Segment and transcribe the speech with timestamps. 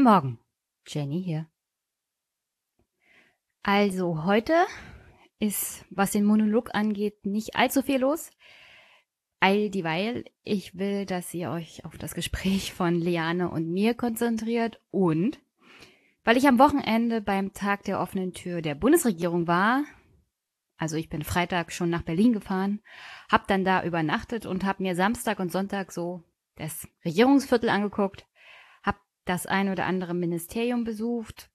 [0.00, 0.38] Guten Morgen,
[0.86, 1.46] Jenny hier.
[3.62, 4.54] Also heute
[5.38, 8.30] ist, was den Monolog angeht, nicht allzu viel los.
[9.40, 14.80] All dieweil, ich will, dass ihr euch auf das Gespräch von Liane und mir konzentriert
[14.90, 15.38] und
[16.24, 19.84] weil ich am Wochenende beim Tag der offenen Tür der Bundesregierung war,
[20.78, 22.80] also ich bin Freitag schon nach Berlin gefahren,
[23.30, 26.22] hab dann da übernachtet und hab mir Samstag und Sonntag so
[26.56, 28.26] das Regierungsviertel angeguckt
[29.30, 31.50] das ein oder andere Ministerium besucht.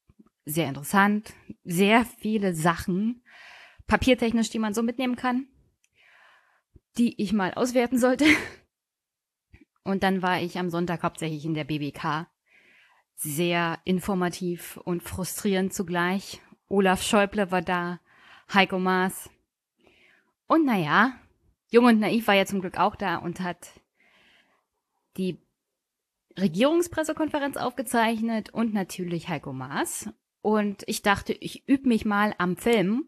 [0.45, 1.33] Sehr interessant.
[1.65, 3.21] Sehr viele Sachen,
[3.85, 5.47] papiertechnisch, die man so mitnehmen kann,
[6.97, 8.25] die ich mal auswerten sollte.
[9.83, 12.27] Und dann war ich am Sonntag hauptsächlich in der BBK.
[13.17, 16.41] Sehr informativ und frustrierend zugleich.
[16.67, 18.01] Olaf Schäuble war da,
[18.53, 19.29] Heiko Maas.
[20.47, 21.13] Und naja,
[21.69, 23.69] Jung und Naiv war ja zum Glück auch da und hat
[25.17, 25.44] die
[26.37, 30.09] Regierungspressekonferenz aufgezeichnet und natürlich Heiko Maas.
[30.41, 33.05] Und ich dachte, ich übe mich mal am Film,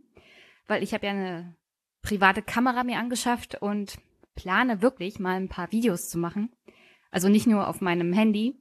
[0.67, 1.55] weil ich habe ja eine
[2.01, 3.97] private Kamera mir angeschafft und
[4.35, 6.51] plane wirklich mal ein paar Videos zu machen.
[7.11, 8.59] Also nicht nur auf meinem Handy,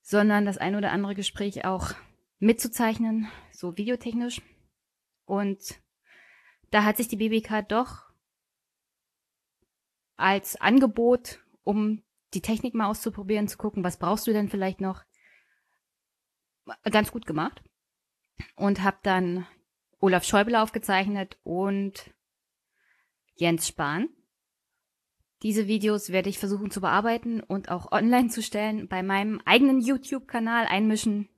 [0.00, 1.92] sondern das ein oder andere Gespräch auch
[2.38, 4.40] mitzuzeichnen, so videotechnisch.
[5.24, 5.80] Und
[6.70, 8.04] da hat sich die BBK doch
[10.16, 12.03] als Angebot, um
[12.34, 15.04] die Technik mal auszuprobieren, zu gucken, was brauchst du denn vielleicht noch,
[16.90, 17.62] ganz gut gemacht.
[18.56, 19.46] Und habe dann
[20.00, 22.12] Olaf Schäuble aufgezeichnet und
[23.36, 24.08] Jens Spahn.
[25.42, 29.80] Diese Videos werde ich versuchen zu bearbeiten und auch online zu stellen bei meinem eigenen
[29.80, 31.28] YouTube-Kanal einmischen.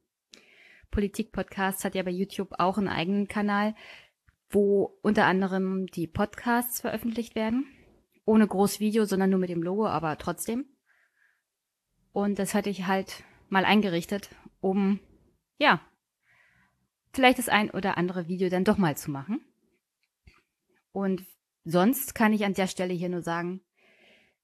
[0.90, 3.74] Politik-Podcast hat ja bei YouTube auch einen eigenen Kanal,
[4.48, 7.66] wo unter anderem die Podcasts veröffentlicht werden.
[8.24, 10.66] Ohne Großvideo, sondern nur mit dem Logo, aber trotzdem.
[12.16, 14.30] Und das hatte ich halt mal eingerichtet,
[14.62, 15.00] um,
[15.58, 15.82] ja,
[17.12, 19.44] vielleicht das ein oder andere Video dann doch mal zu machen.
[20.92, 21.26] Und
[21.64, 23.60] sonst kann ich an der Stelle hier nur sagen,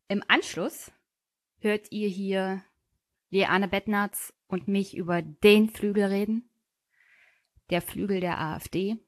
[0.07, 0.93] im Anschluss
[1.61, 2.63] hört ihr hier
[3.31, 6.51] Leane Bettnarz und mich über den Flügel reden.
[7.71, 8.99] Der Flügel der AfD.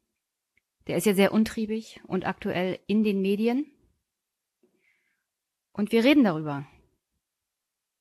[0.86, 3.70] Der ist ja sehr untriebig und aktuell in den Medien.
[5.74, 6.66] Und wir reden darüber,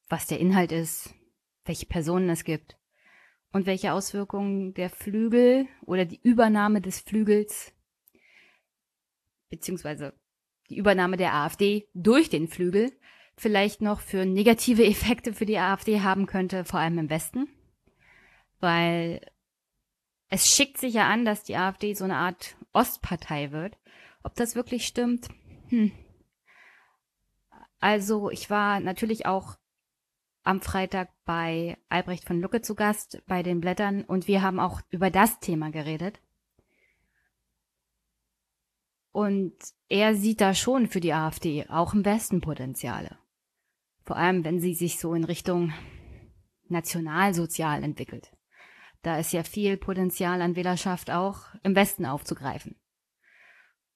[0.10, 1.14] was der Inhalt ist,
[1.66, 2.78] welche Personen es gibt
[3.52, 7.74] und welche Auswirkungen der Flügel oder die Übernahme des Flügels
[9.50, 10.14] beziehungsweise
[10.70, 12.92] die Übernahme der AfD durch den Flügel
[13.38, 17.48] vielleicht noch für negative Effekte für die AfD haben könnte, vor allem im Westen.
[18.60, 19.22] Weil
[20.30, 23.78] es schickt sich ja an, dass die AfD so eine Art Ostpartei wird.
[24.24, 25.30] Ob das wirklich stimmt?
[25.70, 25.92] Hm.
[27.80, 29.58] Also ich war natürlich auch
[30.44, 34.82] am Freitag bei Albrecht von Lucke zu Gast bei den Blättern und wir haben auch
[34.90, 36.20] über das Thema geredet.
[39.12, 39.54] Und
[39.90, 43.18] er sieht da schon für die AfD auch im Westen Potenziale.
[44.04, 45.72] Vor allem, wenn sie sich so in Richtung
[46.68, 48.32] nationalsozial entwickelt.
[49.02, 52.76] Da ist ja viel Potenzial an Wählerschaft auch im Westen aufzugreifen.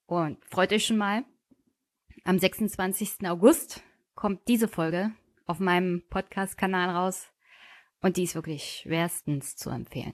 [0.05, 1.25] Und freut euch schon mal.
[2.23, 3.27] Am 26.
[3.27, 3.81] August
[4.15, 5.11] kommt diese Folge
[5.47, 7.27] auf meinem Podcast-Kanal raus.
[8.01, 10.13] Und die ist wirklich schwerstens zu empfehlen.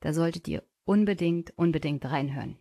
[0.00, 2.58] Da solltet ihr unbedingt, unbedingt reinhören.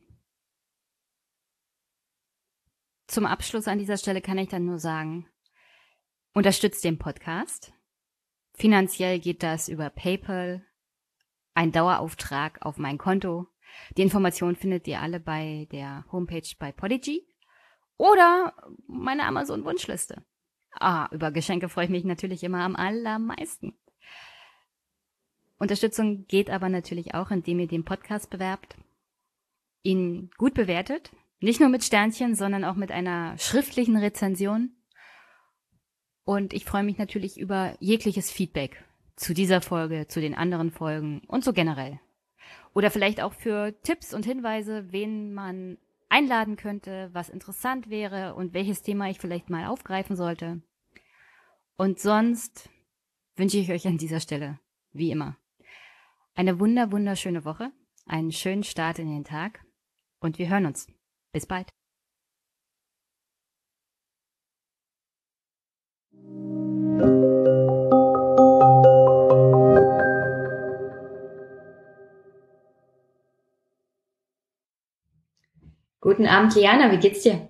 [3.08, 5.28] Zum Abschluss an dieser Stelle kann ich dann nur sagen,
[6.34, 7.74] unterstützt den Podcast.
[8.54, 10.64] Finanziell geht das über PayPal,
[11.56, 13.48] ein Dauerauftrag auf mein Konto.
[13.98, 17.26] Die Informationen findet ihr alle bei der Homepage bei Podigy
[17.98, 18.54] oder
[18.88, 20.24] meine Amazon-Wunschliste.
[20.72, 23.74] Ah, über Geschenke freue ich mich natürlich immer am allermeisten.
[25.58, 28.78] Unterstützung geht aber natürlich auch, indem ihr den Podcast bewerbt,
[29.84, 31.12] ihn gut bewertet,
[31.42, 34.72] nicht nur mit Sternchen, sondern auch mit einer schriftlichen Rezension.
[36.24, 38.84] Und ich freue mich natürlich über jegliches Feedback
[39.16, 42.00] zu dieser Folge, zu den anderen Folgen und so generell.
[42.74, 45.78] Oder vielleicht auch für Tipps und Hinweise, wen man
[46.10, 50.62] einladen könnte, was interessant wäre und welches Thema ich vielleicht mal aufgreifen sollte.
[51.78, 52.70] Und sonst
[53.36, 54.60] wünsche ich euch an dieser Stelle,
[54.92, 55.38] wie immer,
[56.36, 57.72] eine wunder, wunderschöne Woche,
[58.06, 59.64] einen schönen Start in den Tag
[60.20, 60.88] und wir hören uns.
[61.32, 61.70] Bis bald.
[76.10, 77.50] Guten Abend, Liana, wie geht's dir?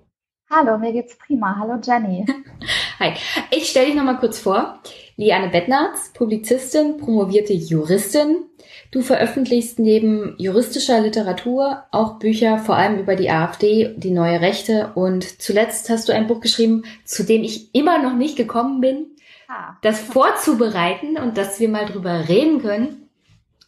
[0.50, 1.56] Hallo, mir geht's prima.
[1.58, 2.26] Hallo, Jenny.
[3.00, 3.14] Hi,
[3.52, 4.82] ich stelle dich nochmal kurz vor.
[5.16, 8.50] Liane Bettnarz, Publizistin, promovierte Juristin.
[8.92, 14.92] Du veröffentlichst neben juristischer Literatur auch Bücher vor allem über die AfD, die neue Rechte
[14.94, 19.16] und zuletzt hast du ein Buch geschrieben, zu dem ich immer noch nicht gekommen bin,
[19.48, 19.78] ah.
[19.84, 23.10] das vorzubereiten und dass wir mal drüber reden können,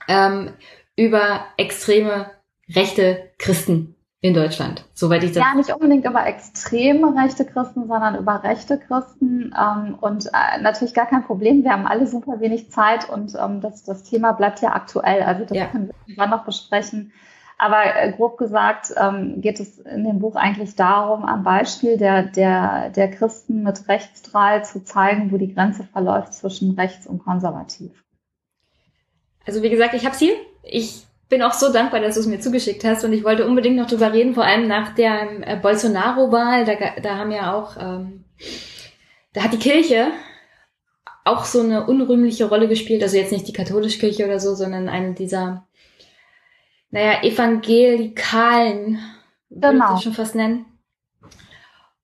[0.10, 0.52] ähm,
[0.98, 2.32] über extreme
[2.68, 5.44] rechte Christen in Deutschland, soweit ich das.
[5.44, 9.52] Ja, nicht unbedingt über extreme rechte Christen, sondern über rechte Christen.
[9.60, 11.64] Ähm, und äh, natürlich gar kein Problem.
[11.64, 15.24] Wir haben alle super wenig Zeit und ähm, das, das Thema bleibt ja aktuell.
[15.24, 15.66] Also das ja.
[15.66, 17.12] können wir irgendwann noch besprechen.
[17.58, 22.24] Aber äh, grob gesagt ähm, geht es in dem Buch eigentlich darum, am Beispiel der,
[22.24, 28.04] der, der Christen mit Rechtsstrahl zu zeigen, wo die Grenze verläuft zwischen rechts und konservativ.
[29.48, 30.34] Also wie gesagt, ich habe hier.
[30.64, 33.78] Ich bin auch so dankbar, dass du es mir zugeschickt hast und ich wollte unbedingt
[33.78, 36.66] noch drüber reden, vor allem nach der äh, Bolsonaro-Wahl.
[36.66, 38.26] Da, da haben ja auch, ähm,
[39.34, 40.12] da hat die Kirche
[41.24, 43.02] auch so eine unrühmliche Rolle gespielt.
[43.02, 45.66] Also jetzt nicht die katholische Kirche oder so, sondern eine dieser,
[46.90, 49.00] naja, evangelikalen,
[49.50, 49.62] genau.
[49.62, 50.66] würde ich das schon fast nennen.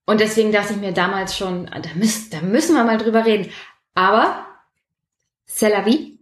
[0.05, 3.25] Und deswegen dachte ich mir damals schon, ah, da, müssen, da müssen wir mal drüber
[3.25, 3.51] reden.
[3.93, 4.45] Aber,
[5.45, 6.17] c'est la vie.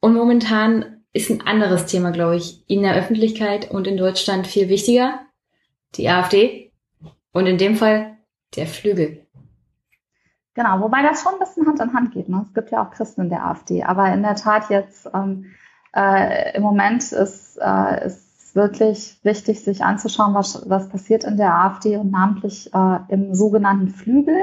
[0.00, 4.68] Und momentan ist ein anderes Thema, glaube ich, in der Öffentlichkeit und in Deutschland viel
[4.68, 5.20] wichtiger.
[5.94, 6.72] Die AfD
[7.32, 8.16] und in dem Fall
[8.56, 9.26] der Flügel.
[10.54, 12.28] Genau, wobei das schon ein bisschen Hand in Hand geht.
[12.28, 12.44] Ne?
[12.46, 15.46] Es gibt ja auch Christen in der AfD, aber in der Tat jetzt ähm,
[15.94, 18.10] äh, im Moment ist, äh,
[18.54, 23.88] wirklich wichtig, sich anzuschauen, was, was passiert in der AfD und namentlich äh, im sogenannten
[23.88, 24.38] Flügel,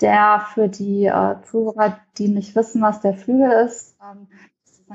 [0.00, 4.28] der für die äh, Zuhörer, die nicht wissen, was der Flügel ist, ähm,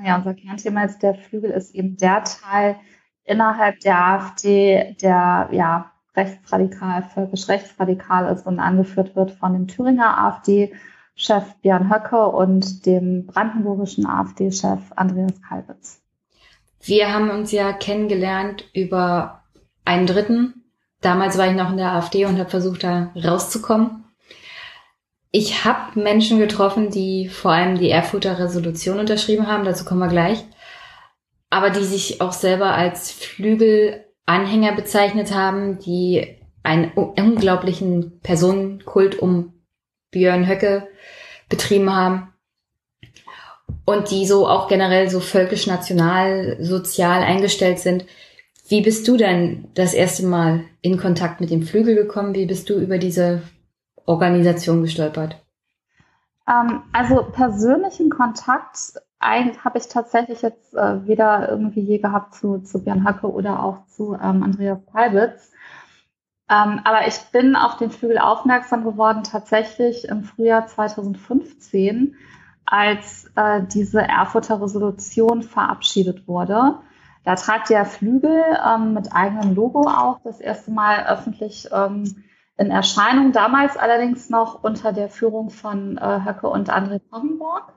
[0.04, 2.78] ja, unser Kernthema ist, der Flügel ist eben der Teil
[3.24, 10.18] innerhalb der AfD, der ja rechtsradikal, völkisch rechtsradikal ist und angeführt wird von dem Thüringer
[10.18, 16.02] AfD-Chef Björn Höcke und dem brandenburgischen AfD-Chef Andreas Kalbitz.
[16.82, 19.44] Wir haben uns ja kennengelernt über
[19.84, 20.66] einen Dritten.
[21.02, 24.05] Damals war ich noch in der AfD und habe versucht, da rauszukommen.
[25.38, 30.08] Ich habe Menschen getroffen, die vor allem die Erfurter Resolution unterschrieben haben, dazu kommen wir
[30.08, 30.46] gleich,
[31.50, 39.52] aber die sich auch selber als Flügelanhänger bezeichnet haben, die einen unglaublichen Personenkult um
[40.10, 40.88] Björn Höcke
[41.50, 42.34] betrieben haben
[43.84, 48.06] und die so auch generell so völkisch national sozial eingestellt sind.
[48.70, 52.36] Wie bist du denn das erste Mal in Kontakt mit dem Flügel gekommen?
[52.36, 53.42] Wie bist du über diese
[54.06, 55.42] Organisation gestolpert?
[56.48, 62.84] Ähm, also persönlichen Kontakt habe ich tatsächlich jetzt äh, weder irgendwie je gehabt zu, zu
[62.84, 65.52] Björn Hacke oder auch zu ähm, Andreas Kalbitz.
[66.48, 72.16] Ähm, aber ich bin auf den Flügel aufmerksam geworden tatsächlich im Frühjahr 2015,
[72.66, 76.76] als äh, diese Erfurter Resolution verabschiedet wurde.
[77.24, 82.24] Da trat der Flügel ähm, mit eigenem Logo auch das erste Mal öffentlich ähm,
[82.58, 87.74] in Erscheinung, damals allerdings noch unter der Führung von äh, Höcke und André Poggenburg.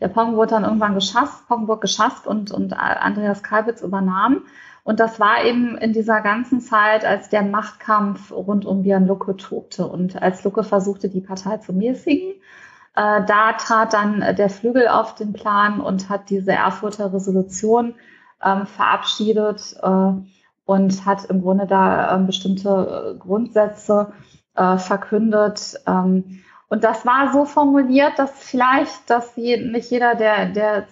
[0.00, 4.42] Der Pong wurde dann irgendwann geschafft, Poggenburg geschafft und, und Andreas Kalbitz übernahm.
[4.84, 9.36] Und das war eben in dieser ganzen Zeit, als der Machtkampf rund um Björn Lucke
[9.36, 12.34] tobte und als Lucke versuchte, die Partei zu mäßigen.
[12.94, 17.94] Äh, da trat dann der Flügel auf den Plan und hat diese Erfurter Resolution
[18.42, 19.76] ähm, verabschiedet.
[19.82, 20.12] Äh,
[20.68, 24.12] und hat im Grunde da ähm, bestimmte äh, Grundsätze
[24.54, 25.80] äh, verkündet.
[25.86, 30.86] Ähm, und das war so formuliert, dass vielleicht, dass je, nicht jeder, der, der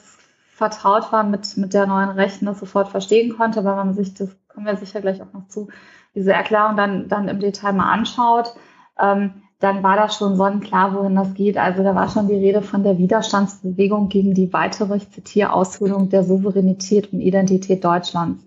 [0.49, 4.31] vertraut war mit, mit der neuen Rechten, das sofort verstehen konnte, weil man sich, das
[4.49, 5.69] kommen wir sicher gleich auch noch zu,
[6.15, 8.55] diese Erklärung dann, dann im Detail mal anschaut,
[8.99, 11.59] ähm, dann war das schon sonnenklar, wohin das geht.
[11.59, 16.09] Also da war schon die Rede von der Widerstandsbewegung gegen die weitere, ich zitiere, Aushöhlung
[16.09, 18.43] der Souveränität und Identität Deutschlands.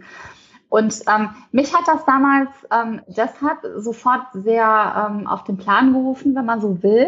[0.70, 6.36] Und ähm, mich hat das damals ähm, deshalb sofort sehr ähm, auf den Plan gerufen,
[6.36, 7.08] wenn man so will,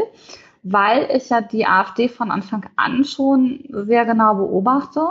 [0.63, 5.07] weil ich ja die AfD von Anfang an schon sehr genau beobachte.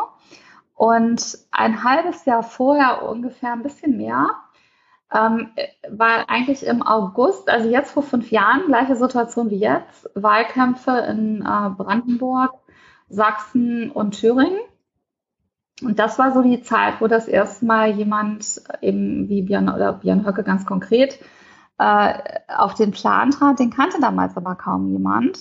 [0.74, 4.30] Und ein halbes Jahr vorher, ungefähr ein bisschen mehr,
[5.12, 5.50] ähm,
[5.88, 11.42] war eigentlich im August, also jetzt vor fünf Jahren, gleiche Situation wie jetzt, Wahlkämpfe in
[11.42, 12.54] äh, Brandenburg,
[13.08, 14.60] Sachsen und Thüringen.
[15.82, 19.94] Und das war so die Zeit, wo das erste Mal jemand, eben wie Björn oder
[19.94, 21.18] Björn Höcke ganz konkret,
[21.78, 22.14] äh,
[22.48, 23.58] auf den Plan trat.
[23.58, 25.38] Den kannte damals aber kaum jemand.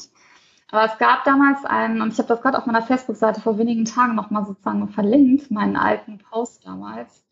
[0.71, 3.85] Aber es gab damals einen, und ich habe das gerade auf meiner Facebook-Seite vor wenigen
[3.85, 7.23] Tagen nochmal sozusagen verlinkt, meinen alten Post damals.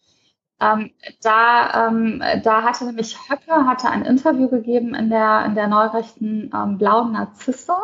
[0.60, 5.68] Ähm, da, ähm, da hatte nämlich Höcke hatte ein Interview gegeben in der, in der
[5.68, 7.76] neurechten ähm, Blauen Narzisse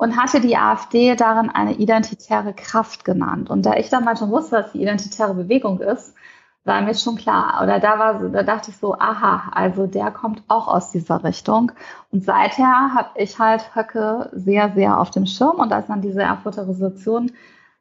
[0.00, 3.50] und hatte die AfD darin eine identitäre Kraft genannt.
[3.50, 6.14] Und da ich damals schon wusste, was die identitäre Bewegung ist,
[6.64, 7.60] war mir schon klar.
[7.62, 11.72] Oder da war, da dachte ich so, aha, also der kommt auch aus dieser Richtung.
[12.10, 15.56] Und seither habe ich halt Höcke sehr, sehr auf dem Schirm.
[15.58, 17.32] Und als dann diese Erfurter Resolution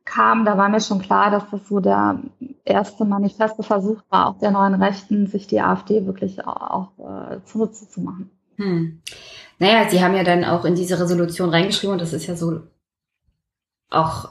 [0.03, 2.19] kam, da war mir schon klar, dass das so der
[2.65, 7.43] erste manifeste Versuch war, auch der neuen Rechten, sich die AfD wirklich auch, auch äh,
[7.45, 8.29] zunutze zu machen.
[8.59, 9.01] Hm.
[9.57, 12.61] Naja, sie haben ja dann auch in diese Resolution reingeschrieben und das ist ja so
[13.89, 14.29] auch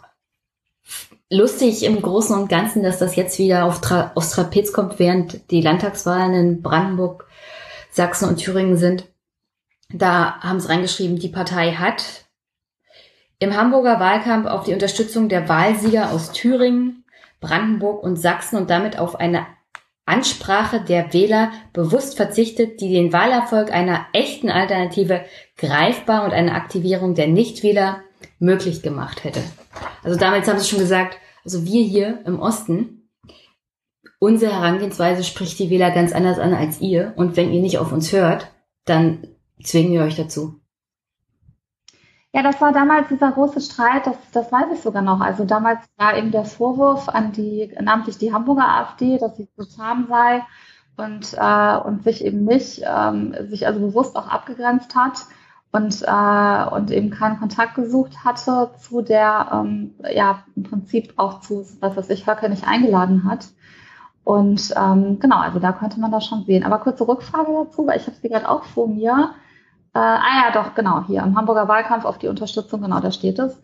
[1.30, 5.50] lustig im Großen und Ganzen, dass das jetzt wieder auf Tra aufs Trapez kommt, während
[5.50, 7.26] die Landtagswahlen in Brandenburg,
[7.90, 9.06] Sachsen und Thüringen sind.
[9.90, 12.26] Da haben sie reingeschrieben, die Partei hat
[13.38, 17.04] im Hamburger Wahlkampf auf die Unterstützung der Wahlsieger aus Thüringen,
[17.40, 19.46] Brandenburg und Sachsen und damit auf eine
[20.08, 25.24] Ansprache der Wähler bewusst verzichtet, die den Wahlerfolg einer echten Alternative
[25.56, 28.02] greifbar und eine Aktivierung der Nichtwähler
[28.38, 29.40] möglich gemacht hätte.
[30.02, 33.10] Also damals haben sie schon gesagt, also wir hier im Osten,
[34.18, 37.12] unsere Herangehensweise spricht die Wähler ganz anders an als ihr.
[37.16, 38.50] Und wenn ihr nicht auf uns hört,
[38.84, 39.26] dann
[39.62, 40.57] zwingen wir euch dazu.
[42.34, 45.20] Ja, das war damals dieser große Streit, das, das weiß ich sogar noch.
[45.20, 49.64] Also damals war eben der Vorwurf an die, namentlich die Hamburger AfD, dass sie zu
[49.64, 50.44] zahm sei
[50.96, 55.24] und, äh, und sich eben nicht, ähm, sich also bewusst auch abgegrenzt hat
[55.72, 61.40] und, äh, und eben keinen Kontakt gesucht hatte zu der, ähm, ja, im Prinzip auch
[61.40, 63.48] zu, was weiß ich, Höcke nicht eingeladen hat.
[64.24, 66.64] Und ähm, genau, also da könnte man das schon sehen.
[66.64, 69.30] Aber kurze Rückfrage dazu, weil ich habe sie gerade auch vor mir.
[69.98, 73.40] Äh, ah ja, doch, genau, hier im Hamburger Wahlkampf auf die Unterstützung, genau, da steht
[73.40, 73.60] es.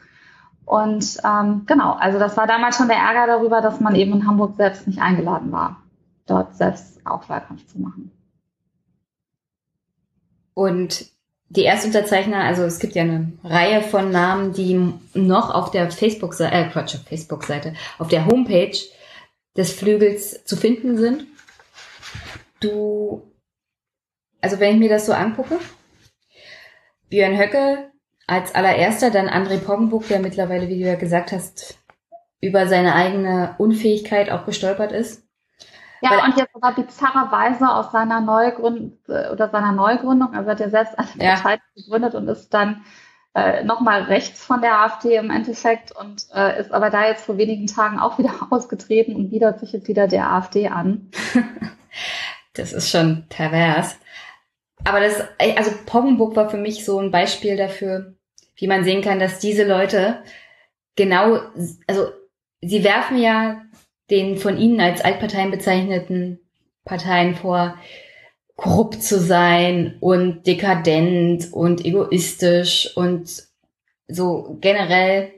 [0.64, 4.26] Und ähm, genau, also das war damals schon der Ärger darüber, dass man eben in
[4.26, 5.76] Hamburg selbst nicht eingeladen war,
[6.26, 8.11] dort selbst auch Wahlkampf zu machen.
[10.55, 11.07] Und
[11.50, 16.53] die Erstunterzeichner, also es gibt ja eine Reihe von Namen, die noch auf der Facebook-Seite,
[16.53, 18.76] äh Quatsch, Facebook-Seite, auf der Homepage
[19.57, 21.26] des Flügels zu finden sind.
[22.59, 23.23] Du,
[24.41, 25.61] also wenn ich mir das so angucke,
[27.11, 27.90] Björn Höcke
[28.26, 31.78] als allererster, dann André Poggenburg, der mittlerweile, wie du ja gesagt hast,
[32.40, 35.23] über seine eigene Unfähigkeit auch gestolpert ist.
[36.00, 40.68] Ja, Weil, und jetzt sogar bizarrerweise aus seiner Neugründung oder seiner Neugründung, also hat er
[40.70, 41.34] selbst eine ja.
[41.37, 42.84] Partei gegründet und ist dann
[43.34, 47.37] äh, nochmal rechts von der AfD im Endeffekt und äh, ist aber da jetzt vor
[47.38, 51.11] wenigen Tagen auch wieder ausgetreten und bietet sich jetzt wieder der AfD an.
[52.54, 53.99] das ist schon pervers.
[54.83, 58.14] Aber das, also Poggenburg war für mich so ein Beispiel dafür,
[58.57, 60.23] wie man sehen kann, dass diese Leute
[60.97, 61.40] genau,
[61.87, 62.09] also
[62.61, 63.62] sie werfen ja
[64.11, 66.40] den von ihnen als Altparteien bezeichneten
[66.85, 67.78] Parteien vor,
[68.57, 73.49] korrupt zu sein und dekadent und egoistisch und
[74.07, 75.33] so generell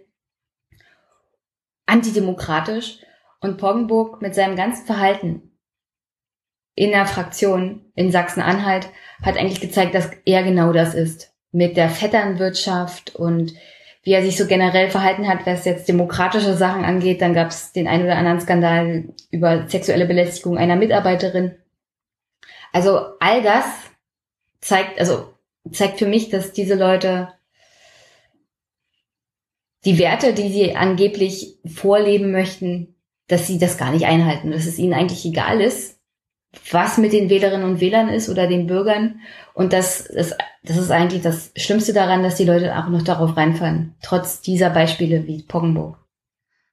[1.86, 2.98] antidemokratisch.
[3.40, 5.55] Und Poggenburg mit seinem ganzen Verhalten
[6.76, 8.88] in der Fraktion in Sachsen-Anhalt
[9.22, 11.32] hat eigentlich gezeigt, dass er genau das ist.
[11.50, 13.54] Mit der Vetternwirtschaft und
[14.02, 17.22] wie er sich so generell verhalten hat, was jetzt demokratische Sachen angeht.
[17.22, 21.56] Dann gab es den einen oder anderen Skandal über sexuelle Belästigung einer Mitarbeiterin.
[22.72, 23.64] Also all das
[24.60, 25.32] zeigt, also
[25.72, 27.28] zeigt für mich, dass diese Leute
[29.86, 32.96] die Werte, die sie angeblich vorleben möchten,
[33.28, 35.95] dass sie das gar nicht einhalten, dass es ihnen eigentlich egal ist,
[36.70, 39.20] was mit den Wählerinnen und Wählern ist oder den Bürgern.
[39.54, 43.36] Und das ist, das ist eigentlich das Schlimmste daran, dass die Leute auch noch darauf
[43.36, 45.98] reinfallen, trotz dieser Beispiele wie Poggenburg.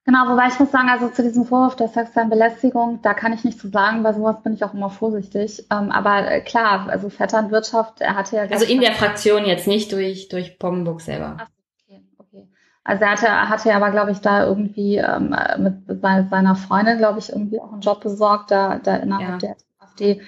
[0.06, 3.42] Genau, wobei ich muss sagen, also zu diesem Vorwurf der sexuellen Belästigung, da kann ich
[3.42, 5.64] nichts zu sagen, bei sowas bin ich auch immer vorsichtig.
[5.72, 8.42] Ähm, aber äh, klar, also Vetternwirtschaft, er hatte ja...
[8.42, 11.38] Also in der Fraktion jetzt nicht durch, durch Poggenburg selber.
[11.40, 11.46] Ach,
[11.88, 12.48] okay, okay.
[12.84, 17.30] Also er hatte, hatte aber, glaube ich, da irgendwie ähm, mit seiner Freundin, glaube ich,
[17.30, 19.48] irgendwie auch einen Job besorgt, da, da innerhalb ja.
[19.48, 19.56] der
[19.94, 20.20] AfD.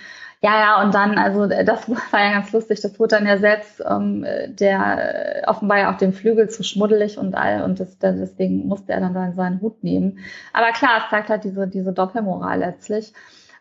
[0.43, 3.83] Ja, ja, und dann, also das war ja ganz lustig, das wurde dann ja selbst
[3.89, 8.93] ähm, der offenbar ja auf dem Flügel zu schmuddelig und all und das, deswegen musste
[8.93, 10.19] er dann seinen Hut nehmen.
[10.53, 13.13] Aber klar, es zeigt halt diese, diese Doppelmoral letztlich.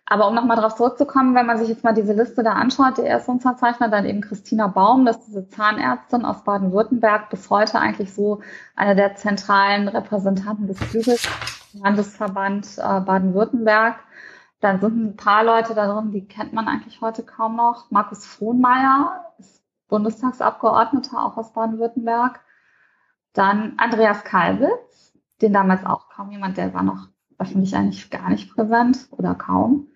[0.08, 3.06] Aber um nochmal drauf zurückzukommen, wenn man sich jetzt mal diese Liste da anschaut, der
[3.06, 8.14] erste Unterzeichner, dann eben Christina Baum, das ist diese Zahnärztin aus Baden-Württemberg, bis heute eigentlich
[8.14, 8.42] so
[8.76, 11.28] eine der zentralen Repräsentanten des Flügels,
[11.74, 13.96] Landesverband äh, Baden-Württemberg.
[14.66, 17.92] Dann sind ein paar Leute da drin, die kennt man eigentlich heute kaum noch.
[17.92, 22.40] Markus Frohnmeier ist Bundestagsabgeordneter, auch aus Baden-Württemberg.
[23.34, 28.52] Dann Andreas Kalbitz, den damals auch kaum jemand, der war noch öffentlich eigentlich gar nicht
[28.56, 29.90] präsent oder kaum.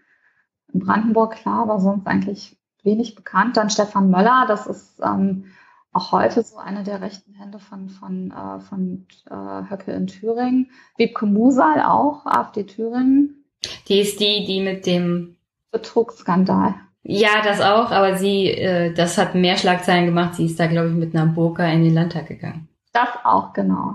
[0.71, 3.57] in Brandenburg, klar, aber sonst eigentlich wenig bekannt.
[3.57, 5.45] Dann Stefan Möller, das ist ähm,
[5.93, 10.69] auch heute so eine der rechten Hände von, von, äh, von äh, Höcke in Thüringen.
[10.95, 13.38] Wiebke Musal auch, AfD Thüringen.
[13.87, 15.35] Die ist die, die mit dem
[15.71, 16.75] Betrugsskandal.
[17.03, 20.35] Ja, das auch, aber sie, äh, das hat mehr Schlagzeilen gemacht.
[20.35, 22.67] Sie ist da, glaube ich, mit einer Burka in den Landtag gegangen.
[22.91, 23.93] Das auch, genau.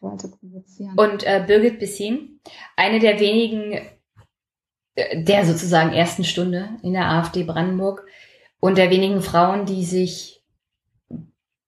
[0.00, 0.94] Wollte provozieren.
[0.96, 2.40] Und äh, Birgit Bessin,
[2.76, 3.78] eine der wenigen,
[4.94, 8.06] äh, der sozusagen ersten Stunde in der AfD Brandenburg
[8.60, 10.42] und der wenigen Frauen, die sich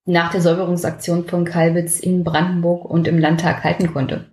[0.05, 4.33] nach der Säuberungsaktion von Kalbitz in Brandenburg und im Landtag halten konnte.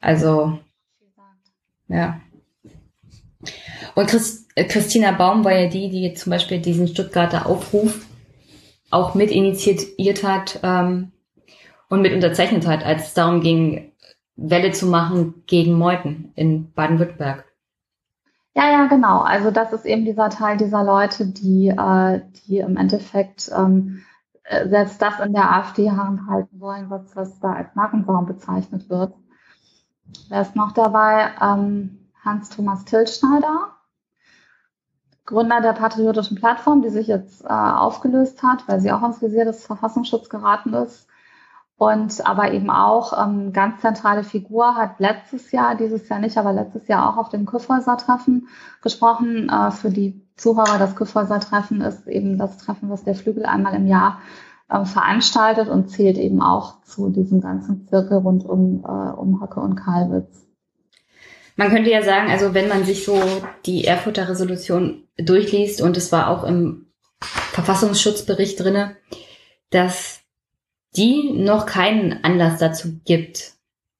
[0.00, 0.58] Also,
[1.88, 2.20] ja.
[3.94, 8.06] Und Christ, äh, Christina Baum war ja die, die zum Beispiel diesen Stuttgarter Aufruf
[8.90, 11.12] auch mit initiiert hat ähm,
[11.88, 13.92] und mit unterzeichnet hat, als es darum ging,
[14.36, 17.44] Welle zu machen gegen Meuten in Baden-Württemberg.
[18.54, 19.20] Ja, ja, genau.
[19.20, 24.02] Also das ist eben dieser Teil dieser Leute, die, äh, die im Endeffekt ähm,
[24.44, 29.14] äh, selbst das in der AfD halten wollen, was, was da als Markenbaum bezeichnet wird.
[30.28, 31.30] Wer ist noch dabei?
[31.40, 33.72] Ähm, Hans-Thomas Tilschneider,
[35.26, 39.44] Gründer der Patriotischen Plattform, die sich jetzt äh, aufgelöst hat, weil sie auch ins Visier
[39.44, 41.08] des Verfassungsschutzes geraten ist.
[41.76, 46.52] Und aber eben auch ähm, ganz zentrale Figur hat letztes Jahr, dieses Jahr nicht, aber
[46.52, 48.46] letztes Jahr auch auf dem Kyffhäuser-Treffen
[48.82, 49.48] gesprochen.
[49.48, 53.88] Äh, für die Zuhörer, das Kyffhäuser-Treffen ist eben das Treffen, was der Flügel einmal im
[53.88, 54.20] Jahr
[54.72, 59.60] äh, veranstaltet und zählt eben auch zu diesem ganzen Zirkel rund um, äh, um Hocke
[59.60, 60.46] und Kalwitz.
[61.56, 63.20] Man könnte ja sagen, also wenn man sich so
[63.66, 66.86] die Erfurter Resolution durchliest und es war auch im
[67.20, 68.96] Verfassungsschutzbericht drinne,
[69.70, 70.20] dass
[70.96, 73.52] die noch keinen Anlass dazu gibt,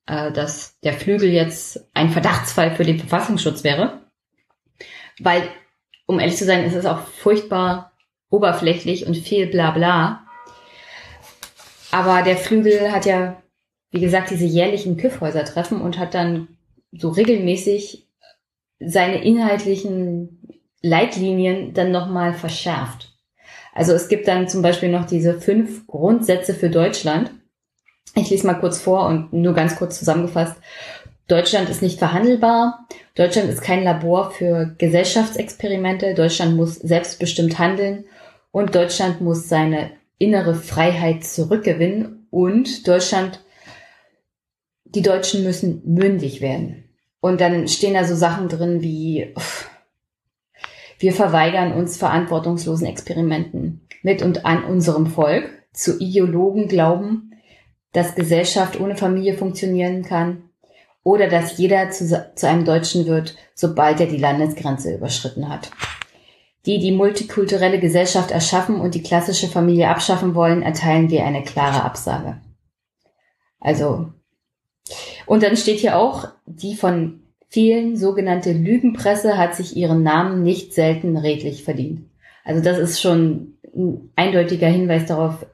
[0.07, 4.01] äh, dass der Flügel jetzt ein Verdachtsfall für den Verfassungsschutz wäre.
[5.21, 5.43] Weil,
[6.07, 7.93] um ehrlich zu sein, ist es auch furchtbar
[8.31, 10.22] oberflächlich und viel Blabla.
[11.93, 13.41] Aber der Flügel hat ja,
[13.91, 16.49] wie gesagt, diese jährlichen Küffhäuser-Treffen und hat dann
[16.91, 18.09] so regelmäßig
[18.81, 23.13] seine inhaltlichen Leitlinien dann nochmal verschärft.
[23.75, 27.31] Also es gibt dann zum Beispiel noch diese fünf Grundsätze für Deutschland.
[28.15, 30.57] Ich lese mal kurz vor und nur ganz kurz zusammengefasst.
[31.29, 32.87] Deutschland ist nicht verhandelbar.
[33.15, 36.15] Deutschland ist kein Labor für Gesellschaftsexperimente.
[36.15, 38.07] Deutschland muss selbstbestimmt handeln
[38.51, 39.91] und Deutschland muss seine
[40.23, 43.45] innere Freiheit zurückgewinnen und Deutschland,
[44.85, 46.85] die Deutschen müssen mündig werden.
[47.21, 49.35] Und dann stehen da so Sachen drin wie,
[50.99, 55.51] wir verweigern uns verantwortungslosen Experimenten mit und an unserem Volk.
[55.73, 57.33] Zu Ideologen glauben,
[57.93, 60.51] dass Gesellschaft ohne Familie funktionieren kann
[61.03, 65.71] oder dass jeder zu, zu einem Deutschen wird, sobald er die Landesgrenze überschritten hat.
[66.65, 71.83] Die die multikulturelle Gesellschaft erschaffen und die klassische Familie abschaffen wollen, erteilen wir eine klare
[71.83, 72.41] Absage.
[73.59, 74.13] Also,
[75.27, 80.73] und dann steht hier auch, die von vielen sogenannte Lügenpresse hat sich ihren Namen nicht
[80.73, 82.09] selten redlich verdient.
[82.45, 85.47] Also das ist schon ein eindeutiger Hinweis darauf,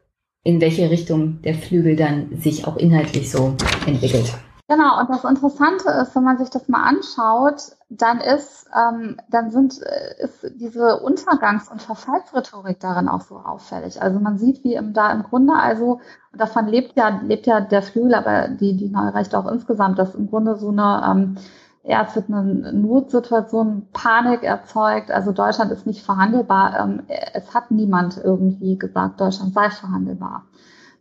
[0.42, 3.54] in welche Richtung der Flügel dann sich auch inhaltlich so
[3.86, 4.32] entwickelt.
[4.68, 9.50] Genau, und das Interessante ist, wenn man sich das mal anschaut, dann ist, ähm, dann
[9.50, 14.02] sind, äh, ist diese Untergangs- und Verfallsrhetorik darin auch so auffällig.
[14.02, 16.00] Also man sieht, wie im, da im Grunde also,
[16.36, 20.14] davon lebt ja, lebt ja der Flügel, aber die, die Neue Rechte auch insgesamt, dass
[20.14, 21.36] im Grunde so eine, ähm,
[21.82, 25.10] ja, es wird eine Notsituation, Panik erzeugt.
[25.10, 26.78] Also Deutschland ist nicht verhandelbar.
[26.78, 30.44] Ähm, es hat niemand irgendwie gesagt, Deutschland sei verhandelbar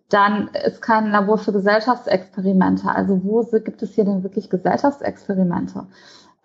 [0.09, 2.87] dann ist kein Labor für Gesellschaftsexperimente.
[2.89, 5.85] Also wo gibt es hier denn wirklich Gesellschaftsexperimente?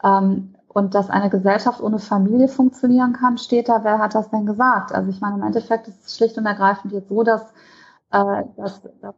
[0.03, 4.47] Ähm, und dass eine Gesellschaft ohne Familie funktionieren kann, steht da, wer hat das denn
[4.47, 4.93] gesagt?
[4.93, 7.43] Also ich meine, im Endeffekt ist es schlicht und ergreifend jetzt so, dass,
[8.11, 9.15] äh, dass, dass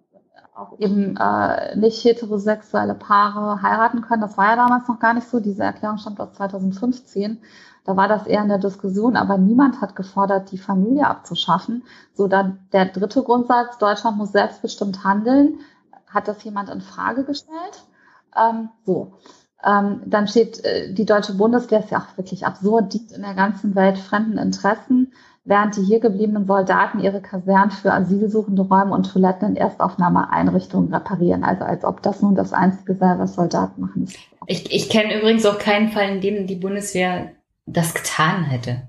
[0.54, 4.22] auch eben äh, nicht heterosexuelle Paare heiraten können.
[4.22, 5.40] Das war ja damals noch gar nicht so.
[5.40, 7.42] Diese Erklärung stammt aus 2015.
[7.84, 11.84] Da war das eher in der Diskussion, aber niemand hat gefordert, die Familie abzuschaffen.
[12.14, 15.58] So dann der dritte Grundsatz, Deutschland muss selbstbestimmt handeln.
[16.06, 17.84] Hat das jemand in Frage gestellt?
[18.36, 19.12] Ähm, so.
[19.64, 23.34] Ähm, dann steht, äh, die deutsche Bundeswehr ist ja auch wirklich absurd, dient in der
[23.34, 25.12] ganzen Welt fremden Interessen,
[25.44, 31.44] während die hier gebliebenen Soldaten ihre Kasernen für asylsuchende Räume und Toiletten in Erstaufnahmeeinrichtungen reparieren.
[31.44, 34.08] Also als ob das nun das Einzige sei, was Soldaten machen.
[34.46, 37.32] Ich, ich kenne übrigens auch keinen Fall, in dem die Bundeswehr
[37.66, 38.82] das getan hätte.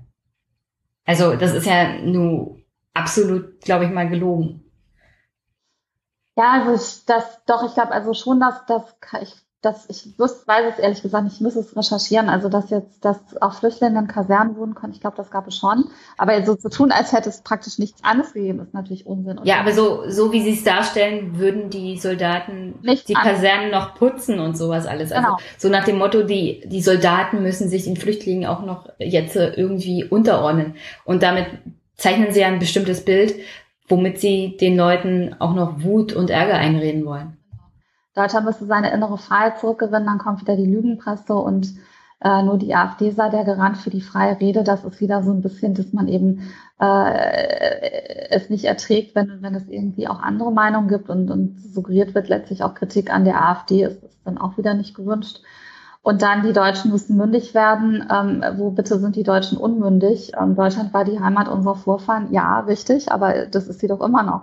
[1.06, 2.58] Also das ist ja nur
[2.92, 4.62] absolut, glaube ich mal, gelogen.
[6.36, 8.82] Ja, also ich, das doch, ich glaube also schon, dass das
[9.22, 12.70] ich dass ich wüsste, weiß es ehrlich gesagt nicht, ich muss es recherchieren, also dass
[12.70, 15.86] jetzt, dass auch Flüchtlinge in Kasernen wohnen können, ich glaube, das gab es schon.
[16.18, 19.40] Aber so zu tun, als hätte es praktisch nichts anderes gegeben, ist natürlich Unsinn.
[19.44, 23.94] ja, aber so, so wie Sie es darstellen, würden die Soldaten nicht die Kasernen noch
[23.94, 25.10] putzen und sowas alles.
[25.10, 25.38] Also genau.
[25.58, 30.04] so nach dem Motto, die, die Soldaten müssen sich den Flüchtlingen auch noch jetzt irgendwie
[30.04, 30.74] unterordnen.
[31.04, 31.46] Und damit
[31.96, 33.34] zeichnen sie ein bestimmtes Bild,
[33.88, 37.36] womit sie den Leuten auch noch Wut und Ärger einreden wollen.
[38.16, 41.74] Deutschland müsste seine innere Freiheit zurückgewinnen, dann kommt wieder die Lügenpresse und
[42.20, 44.64] äh, nur die AfD sei der Garant für die freie Rede.
[44.64, 46.50] Das ist wieder so ein bisschen, dass man eben
[46.80, 52.14] äh, es nicht erträgt, wenn, wenn es irgendwie auch andere Meinungen gibt und, und suggeriert
[52.14, 55.42] wird letztlich auch Kritik an der AfD, ist, ist dann auch wieder nicht gewünscht.
[56.02, 58.06] Und dann die Deutschen müssen mündig werden.
[58.10, 60.32] Ähm, wo bitte sind die Deutschen unmündig?
[60.40, 62.32] Ähm, Deutschland war die Heimat unserer Vorfahren.
[62.32, 64.42] Ja, richtig, aber das ist sie doch immer noch.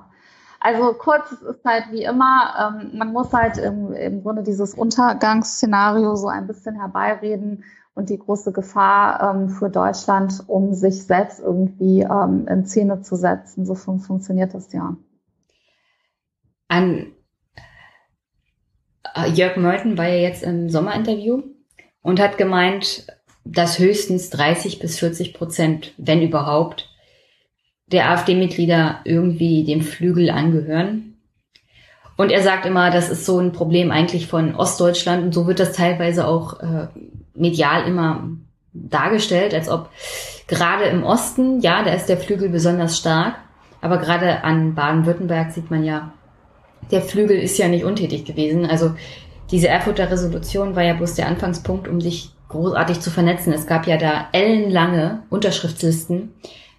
[0.63, 4.73] Also kurz, es ist halt wie immer, ähm, man muss halt im, im Grunde dieses
[4.73, 11.41] Untergangsszenario so ein bisschen herbeireden und die große Gefahr ähm, für Deutschland, um sich selbst
[11.41, 13.65] irgendwie ähm, in Szene zu setzen.
[13.65, 14.95] So fun funktioniert das ja.
[16.69, 17.12] An
[19.15, 21.43] äh, Jörg Meuthen war ja jetzt im Sommerinterview
[22.02, 23.06] und hat gemeint,
[23.43, 26.89] dass höchstens 30 bis 40 Prozent, wenn überhaupt,
[27.93, 31.13] der AfD-Mitglieder irgendwie dem Flügel angehören.
[32.17, 35.60] Und er sagt immer, das ist so ein Problem eigentlich von Ostdeutschland und so wird
[35.60, 36.88] das teilweise auch äh,
[37.34, 38.27] medial immer
[38.73, 39.89] dargestellt, als ob
[40.47, 43.36] gerade im Osten, ja, da ist der Flügel besonders stark,
[43.82, 46.13] aber gerade an Baden-Württemberg sieht man ja,
[46.91, 48.65] der Flügel ist ja nicht untätig gewesen.
[48.65, 48.93] Also
[49.51, 53.53] diese Erfurter Resolution war ja bloß der Anfangspunkt, um sich großartig zu vernetzen.
[53.53, 56.34] Es gab ja da ellenlange Unterschriftslisten,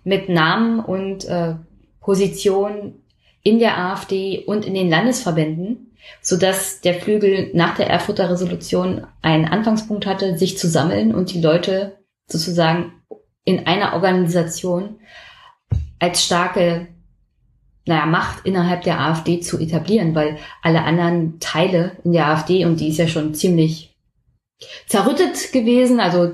[0.05, 1.55] mit Namen und äh,
[2.01, 2.95] Position
[3.43, 9.07] in der AfD und in den Landesverbänden, so dass der Flügel nach der Erfurter Resolution
[9.23, 12.93] einen Anfangspunkt hatte, sich zu sammeln und die Leute sozusagen
[13.45, 15.01] in einer Organisation
[15.99, 16.89] als starke
[17.87, 22.81] naja, Macht innerhalb der AfD zu etablieren, weil alle anderen Teile in der AfD, und
[22.81, 23.95] die ist ja schon ziemlich
[24.87, 26.33] zerrüttet gewesen, also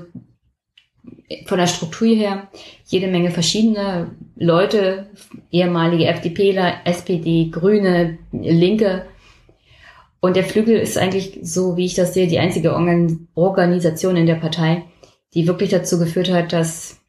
[1.45, 2.47] von der Struktur her
[2.85, 5.09] jede Menge verschiedene Leute,
[5.51, 9.05] ehemalige FDPler, SPD, Grüne, Linke.
[10.19, 14.25] Und der Flügel ist eigentlich, so wie ich das sehe, die einzige Organ Organisation in
[14.27, 14.83] der Partei,
[15.33, 16.99] die wirklich dazu geführt hat, dass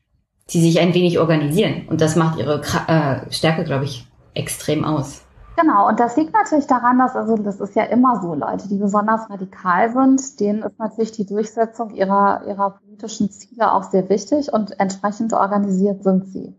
[0.47, 1.83] sie sich ein wenig organisieren.
[1.89, 4.05] Und das macht ihre äh, Stärke, glaube ich,
[4.35, 5.25] extrem aus.
[5.63, 8.79] Genau, und das liegt natürlich daran, dass, also das ist ja immer so, Leute, die
[8.79, 14.53] besonders radikal sind, denen ist natürlich die Durchsetzung ihrer, ihrer politischen Ziele auch sehr wichtig
[14.53, 16.57] und entsprechend organisiert sind sie.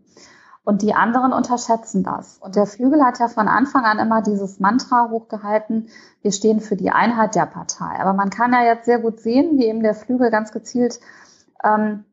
[0.64, 2.38] Und die anderen unterschätzen das.
[2.38, 5.88] Und der Flügel hat ja von Anfang an immer dieses Mantra hochgehalten,
[6.22, 8.00] wir stehen für die Einheit der Partei.
[8.00, 10.98] Aber man kann ja jetzt sehr gut sehen, wie eben der Flügel ganz gezielt
[11.62, 12.06] ähm,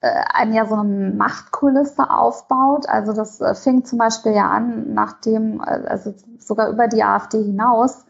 [0.00, 2.88] äh, ein ja so eine Machtkulisse aufbaut.
[2.88, 7.42] Also das äh, fing zum Beispiel ja an, nachdem, äh, also sogar über die AfD
[7.42, 8.04] hinaus,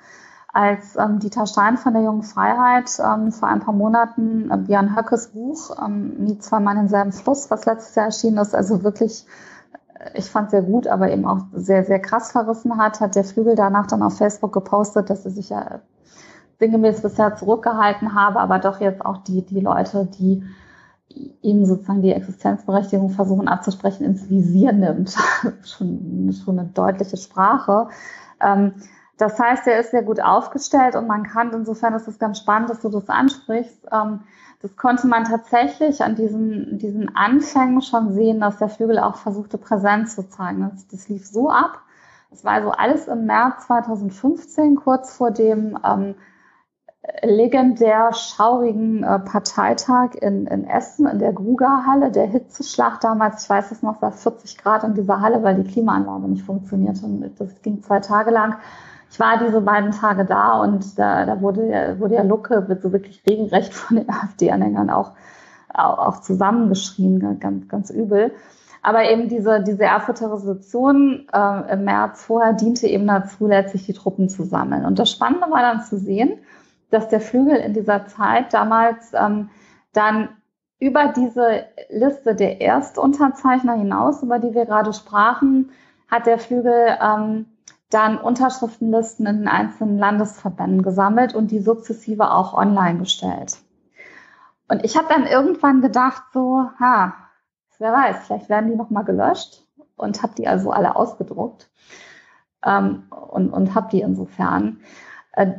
[0.53, 4.97] als ähm, Dieter Stein von der Jungen Freiheit ähm, vor ein paar Monaten äh, Björn
[4.97, 9.27] Höckes Buch ähm, Nie zweimal denselben Fluss, was letztes Jahr erschienen ist, also wirklich,
[10.15, 13.57] ich fand sehr gut, aber eben auch sehr, sehr krass verrissen hat, hat der Flügel
[13.57, 15.81] danach dann auf Facebook gepostet, dass er sich ja
[16.61, 20.45] sinngemäß bisher zurückgehalten habe, aber doch jetzt auch die, die Leute, die
[21.43, 25.17] ihm sozusagen die Existenzberechtigung versuchen abzusprechen, ins Visier nimmt.
[25.65, 27.89] schon, schon eine deutliche Sprache.
[28.41, 28.75] Ähm,
[29.17, 32.71] das heißt, er ist sehr gut aufgestellt und man kann, insofern ist es ganz spannend,
[32.71, 34.21] dass du das ansprichst, ähm,
[34.61, 39.59] das konnte man tatsächlich an diesen, diesen Anfängen schon sehen, dass der Flügel auch versuchte,
[39.59, 40.71] Präsenz zu zeigen.
[40.71, 41.83] Das, das lief so ab.
[42.31, 46.15] Es war also alles im März 2015, kurz vor dem ähm,
[47.23, 53.73] legendär schaurigen äh, Parteitag in, in Essen, in der Gruger-Halle, der Hitzeschlag damals, ich weiß
[53.73, 57.05] es noch, war 40 Grad in dieser Halle, weil die Klimaanlage nicht funktionierte.
[57.05, 58.57] Und das ging zwei Tage lang.
[59.11, 62.93] Ich war diese beiden Tage da und da, da wurde, wurde ja Lucke wird so
[62.93, 65.13] wirklich regelrecht von den AfD-Anhängern auch,
[65.73, 68.33] auch, auch zusammengeschrien, ganz, ganz übel.
[68.83, 73.95] Aber eben diese, diese Erfurter Resolution äh, im März vorher diente eben dazu, letztlich die
[73.95, 74.85] Truppen zu sammeln.
[74.85, 76.39] Und das Spannende war dann zu sehen,
[76.95, 79.51] dass der Flügel in dieser Zeit damals ähm,
[79.93, 80.29] dann
[80.79, 85.71] über diese Liste der Erstunterzeichner hinaus, über die wir gerade sprachen,
[86.09, 87.47] hat der Flügel ähm,
[87.91, 93.59] dann Unterschriftenlisten in den einzelnen Landesverbänden gesammelt und die sukzessive auch online gestellt.
[94.69, 97.15] Und ich habe dann irgendwann gedacht, so, ha,
[97.79, 99.65] wer weiß, vielleicht werden die nochmal gelöscht
[99.97, 101.71] und habe die also alle ausgedruckt
[102.65, 104.81] ähm, und, und habe die insofern.
[105.33, 105.53] Äh,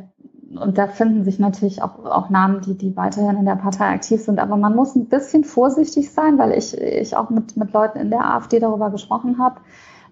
[0.58, 4.22] und da finden sich natürlich auch, auch Namen, die, die weiterhin in der Partei aktiv
[4.22, 4.38] sind.
[4.38, 8.10] Aber man muss ein bisschen vorsichtig sein, weil ich, ich auch mit, mit Leuten in
[8.10, 9.60] der AfD darüber gesprochen habe.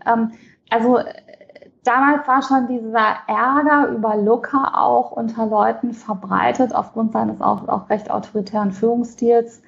[0.06, 0.32] Ähm,
[0.70, 0.98] also
[1.84, 7.90] damals war schon dieser Ärger über Luca auch unter Leuten verbreitet, aufgrund seines auch, auch
[7.90, 9.62] recht autoritären Führungsstils,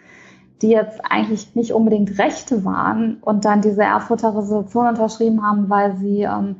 [0.62, 5.96] die jetzt eigentlich nicht unbedingt Rechte waren und dann diese Erfurter Resolution unterschrieben haben, weil
[5.96, 6.56] sie ähm,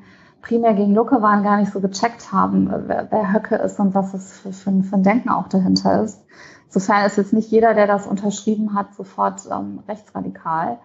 [0.47, 4.15] primär gegen Lucke waren, gar nicht so gecheckt haben, wer, wer Höcke ist und was
[4.15, 6.25] es für, für, für ein Denken auch dahinter ist.
[6.67, 10.79] Insofern ist jetzt nicht jeder, der das unterschrieben hat, sofort ähm, rechtsradikal.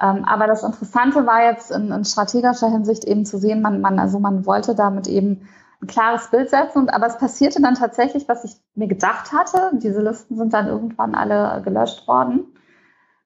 [0.00, 3.98] Ähm, aber das Interessante war jetzt in, in, strategischer Hinsicht eben zu sehen, man, man,
[3.98, 5.48] also man wollte damit eben
[5.80, 6.78] ein klares Bild setzen.
[6.78, 9.70] Und, aber es passierte dann tatsächlich, was ich mir gedacht hatte.
[9.74, 12.56] Diese Listen sind dann irgendwann alle gelöscht worden.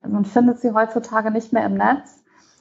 [0.03, 2.18] Also man findet sie heutzutage nicht mehr im Netz.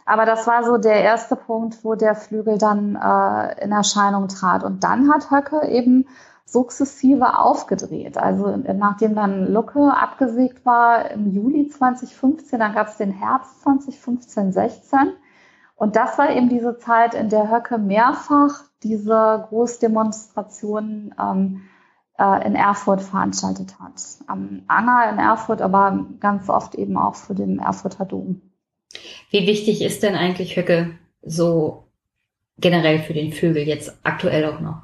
[0.08, 4.63] Aber das war so der erste Punkt, wo der Flügel dann äh, in Erscheinung trat.
[4.63, 6.08] Und dann hat Höcke eben
[6.46, 8.17] sukzessive aufgedreht.
[8.17, 14.54] Also nachdem dann Lucke abgesägt war im Juli 2015, dann gab es den Herbst 2015,
[14.54, 15.00] 16.
[15.76, 21.63] Und das war eben diese Zeit, in der Höcke mehrfach diese Großdemonstrationen ähm,
[22.17, 24.02] äh, in Erfurt veranstaltet hat.
[24.28, 28.41] Am Anger in Erfurt, aber ganz oft eben auch für den Erfurter Dom.
[29.29, 31.88] Wie wichtig ist denn eigentlich Höcke so
[32.57, 34.81] generell für den Vögel jetzt aktuell auch noch?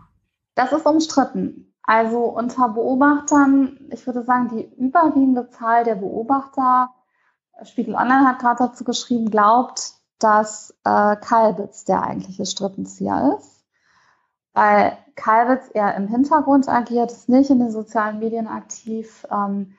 [0.56, 1.74] Das ist umstritten.
[1.84, 6.90] Also unter Beobachtern, ich würde sagen, die überwiegende Zahl der Beobachter,
[7.64, 13.66] Spiegel Online hat gerade dazu geschrieben, glaubt, dass äh, Kalbitz der eigentliche Strippenzieher ist.
[14.54, 19.28] Weil Kalbitz eher im Hintergrund agiert, ist nicht in den sozialen Medien aktiv.
[19.30, 19.76] Ähm,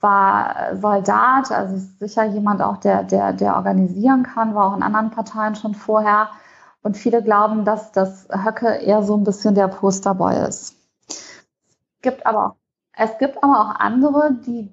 [0.00, 5.10] war Soldat, also sicher jemand auch, der, der, der organisieren kann, war auch in anderen
[5.10, 6.28] Parteien schon vorher.
[6.82, 10.76] Und viele glauben, dass das Höcke eher so ein bisschen der Posterboy ist.
[12.02, 12.56] Gibt aber,
[12.92, 14.70] es gibt aber auch andere, die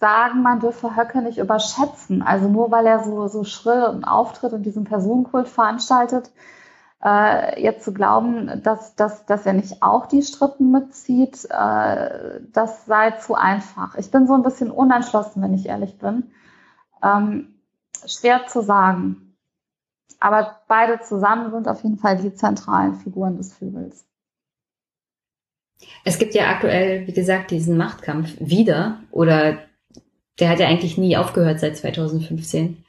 [0.00, 2.22] sagen, man dürfe Höcke nicht überschätzen.
[2.22, 6.30] Also nur weil er so, so schrill und auftritt und diesen Personenkult veranstaltet,
[7.04, 12.86] äh, jetzt zu glauben, dass, dass, dass er nicht auch die Strippen mitzieht, äh, das
[12.86, 13.96] sei zu einfach.
[13.96, 16.30] Ich bin so ein bisschen unentschlossen, wenn ich ehrlich bin.
[17.02, 17.60] Ähm,
[18.06, 19.36] schwer zu sagen.
[20.20, 24.04] Aber beide zusammen sind auf jeden Fall die zentralen Figuren des Flügels.
[26.04, 29.58] Es gibt ja aktuell, wie gesagt, diesen Machtkampf wieder oder
[30.40, 32.84] der hat ja eigentlich nie aufgehört seit 2015.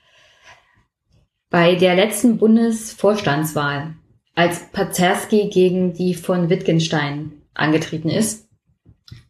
[1.52, 3.96] Bei der letzten Bundesvorstandswahl,
[4.40, 8.48] als Pazerski gegen die von Wittgenstein angetreten ist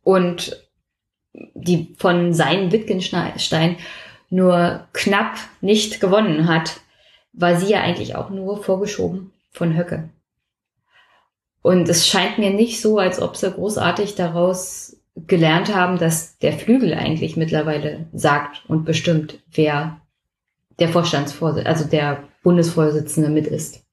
[0.04, 0.70] und
[1.34, 3.78] die von seinen Wittgenstein
[4.30, 6.82] nur knapp nicht gewonnen hat,
[7.34, 10.12] war sie ja eigentlich auch nur vorgeschoben von Höcke.
[11.64, 16.54] Und es scheint mir nicht so, als ob sie großartig daraus gelernt haben, dass der
[16.54, 20.02] Flügel eigentlich mittlerweile sagt und bestimmt, wer
[20.78, 23.89] der Vorstandsvorsitzende, also der Bundesvorsitzende mit ist.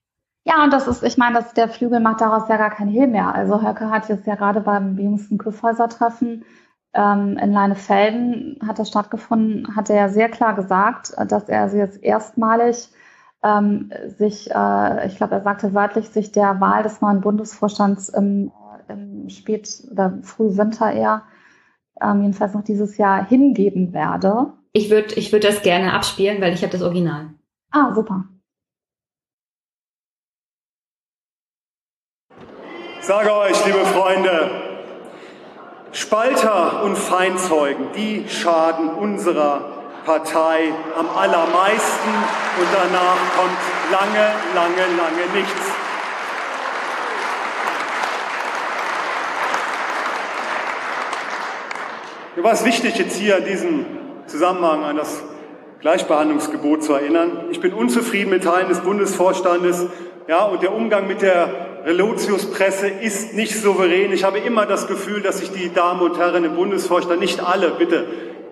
[0.47, 3.07] Ja, und das ist, ich meine, dass der Flügel macht daraus ja gar keinen Hehl
[3.07, 3.35] mehr.
[3.35, 6.45] Also Höcke hat jetzt ja gerade beim jüngsten Küffhäuser-Treffen
[6.93, 11.75] ähm, in Leinefelden hat das stattgefunden, hat er ja sehr klar gesagt, dass er also
[11.75, 12.89] jetzt erstmalig
[13.43, 18.53] ähm, sich, äh, ich glaube, er sagte wörtlich, sich der Wahl des neuen Bundesvorstands im,
[18.87, 21.23] im Spät- oder Frühwinter eher,
[22.01, 24.53] ähm, jedenfalls noch dieses Jahr, hingeben werde.
[24.71, 27.31] Ich würde ich würd das gerne abspielen, weil ich habe das Original.
[27.71, 28.23] Ah, super.
[33.07, 34.51] Sage euch, liebe Freunde,
[35.93, 39.61] Spalter und Feindzeugen, die schaden unserer
[40.05, 42.09] Partei am allermeisten
[42.59, 43.57] und danach kommt
[43.93, 45.71] lange, lange, lange nichts.
[52.35, 53.85] Mir war wichtig, jetzt hier in diesem
[54.25, 55.23] Zusammenhang an das
[55.79, 57.45] Gleichbehandlungsgebot zu erinnern.
[57.51, 59.85] Ich bin unzufrieden mit Teilen des Bundesvorstandes,
[60.27, 64.11] ja, und der Umgang mit der Relotius-Presse ist nicht souverän.
[64.11, 67.71] Ich habe immer das Gefühl, dass sich die Damen und Herren im Bundesvorstand, nicht alle,
[67.71, 68.05] bitte,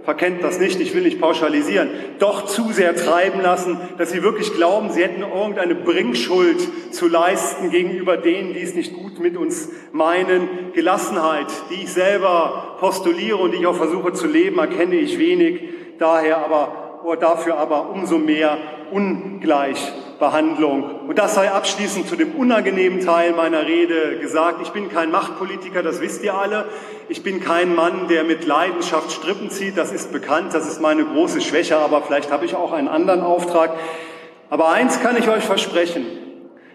[0.06, 4.54] verkennt das nicht, ich will nicht pauschalisieren, doch zu sehr treiben lassen, dass sie wirklich
[4.54, 9.67] glauben, sie hätten irgendeine Bringschuld zu leisten gegenüber denen, die es nicht gut mit uns
[9.91, 10.71] meinen.
[10.74, 15.62] Gelassenheit, die ich selber postuliere und die ich auch versuche zu leben, erkenne ich wenig.
[16.00, 18.58] Daher aber dafür aber umso mehr
[20.15, 21.08] Ungleichbehandlung.
[21.08, 24.60] Und das sei abschließend zu dem unangenehmen Teil meiner Rede gesagt.
[24.62, 26.65] Ich bin kein Machtpolitiker, das wisst ihr alle.
[27.10, 29.78] Ich bin kein Mann, der mit Leidenschaft Strippen zieht.
[29.78, 33.21] Das ist bekannt, das ist meine große Schwäche, aber vielleicht habe ich auch einen anderen
[33.21, 33.71] Auftrag.
[34.49, 36.06] Aber eins kann ich euch versprechen.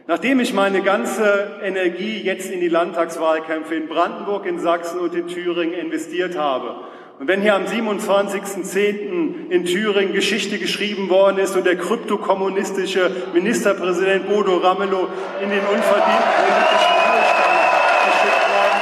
[0.07, 5.29] Nachdem ich meine ganze Energie jetzt in die Landtagswahlkämpfe in Brandenburg, in Sachsen und in
[5.29, 6.81] Thüringen investiert habe,
[7.21, 9.51] und wenn hier am 27.10.
[9.51, 15.07] in Thüringen Geschichte geschrieben worden ist und der kryptokommunistische Ministerpräsident Bodo Ramelow
[15.43, 17.59] in den unverdienten politischen Ruhestand
[18.07, 18.81] geschickt worden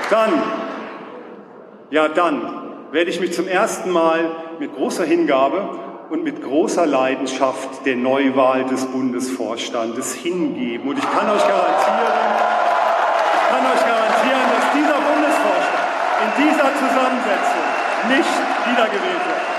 [0.00, 0.42] ist, dann,
[1.90, 7.84] ja dann, werde ich mich zum ersten Mal mit großer Hingabe und mit großer Leidenschaft
[7.84, 10.88] der Neuwahl des Bundesvorstandes hingeben.
[10.88, 12.36] Und ich kann euch garantieren,
[13.34, 15.86] ich kann euch garantieren, dass dieser Bundesvorstand
[16.22, 17.66] in dieser Zusammensetzung
[18.08, 18.34] nicht
[18.68, 19.56] wiedergewählt wird.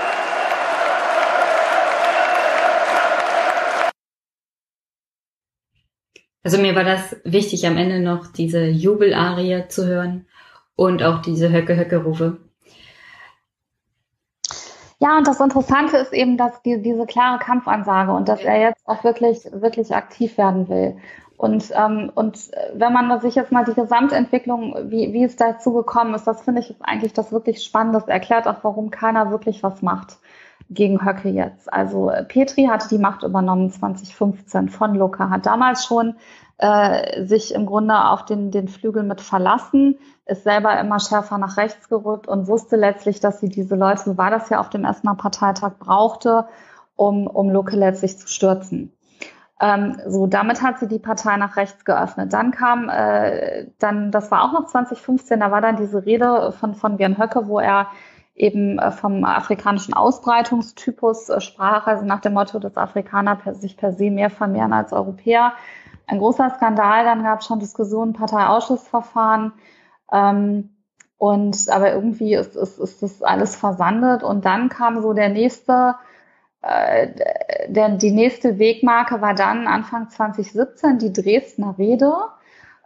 [6.44, 10.26] Also mir war das wichtig, am Ende noch diese Jubelarie zu hören
[10.76, 12.38] und auch diese Höcke-Höcke-Rufe.
[15.00, 18.86] Ja, und das Interessante ist eben, dass die, diese klare Kampfansage und dass er jetzt
[18.88, 20.96] auch wirklich, wirklich aktiv werden will.
[21.36, 26.14] Und, ähm, und wenn man sich jetzt mal die Gesamtentwicklung, wie, wie es dazu gekommen
[26.14, 28.00] ist, das finde ich eigentlich das wirklich Spannende.
[28.00, 30.18] Das erklärt auch, warum keiner wirklich was macht
[30.70, 31.72] gegen Höcke jetzt.
[31.72, 36.16] Also Petri hatte die Macht übernommen 2015 von Luca, hat damals schon
[36.58, 41.56] äh, sich im Grunde auf den, den Flügel mit verlassen, ist selber immer schärfer nach
[41.56, 45.14] rechts gerückt und wusste letztlich, dass sie diese Leute, war das ja auf dem Essener
[45.14, 46.46] Parteitag, brauchte,
[46.96, 48.92] um, um Lucke letztlich zu stürzen.
[49.60, 52.32] Ähm, so, damit hat sie die Partei nach rechts geöffnet.
[52.32, 56.74] Dann kam, äh, dann, das war auch noch 2015, da war dann diese Rede von,
[56.74, 57.88] von Björn Höcke, wo er
[58.38, 63.92] eben äh, vom afrikanischen Ausbreitungstypus äh, sprach, also nach dem Motto, dass Afrikaner sich per
[63.92, 65.52] se mehr vermehren als Europäer.
[66.06, 69.52] Ein großer Skandal, dann gab es schon Diskussionen, Parteiausschussverfahren.
[70.10, 70.70] Ähm,
[71.18, 74.22] und aber irgendwie ist, ist, ist das alles versandet.
[74.22, 75.96] Und dann kam so der nächste,
[76.62, 77.08] äh,
[77.68, 82.14] der, die nächste Wegmarke war dann Anfang 2017 die Dresdner Rede,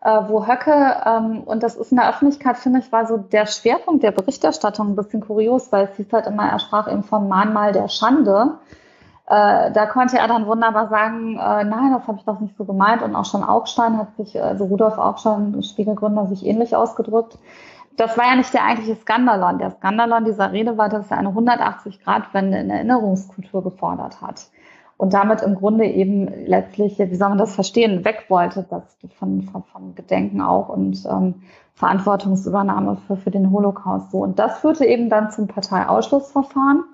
[0.04, 4.02] wo Höcke, ähm, und das ist in der Öffentlichkeit, finde ich, war so der Schwerpunkt
[4.02, 7.72] der Berichterstattung ein bisschen kurios, weil es hieß halt immer, er sprach eben vom Mahnmal
[7.72, 8.58] der Schande.
[9.26, 12.64] Äh, da konnte er dann wunderbar sagen, äh, nein, das habe ich doch nicht so
[12.64, 13.02] gemeint.
[13.02, 17.38] Und auch schon Augstein hat sich, also Rudolf Augstein, Spiegelgründer, sich ähnlich ausgedrückt.
[17.96, 19.58] Das war ja nicht der eigentliche Skandalon.
[19.58, 24.46] Der Skandalon dieser Rede war, dass er eine 180-Grad-Wende in Erinnerungskultur gefordert hat.
[25.02, 29.42] Und damit im Grunde eben letztlich, wie soll man das verstehen, weg wollte, das von,
[29.42, 31.42] von, von Gedenken auch und ähm,
[31.74, 34.12] Verantwortungsübernahme für, für den Holocaust.
[34.12, 34.18] So.
[34.18, 36.84] Und das führte eben dann zum Parteiausschlussverfahren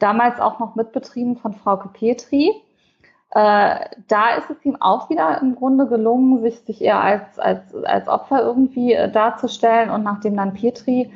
[0.00, 2.50] damals auch noch mitbetrieben von Frauke Petri.
[3.30, 3.76] Äh,
[4.08, 8.08] da ist es ihm auch wieder im Grunde gelungen, sich, sich eher als, als, als
[8.08, 9.90] Opfer irgendwie äh, darzustellen.
[9.90, 11.12] Und nachdem dann Petri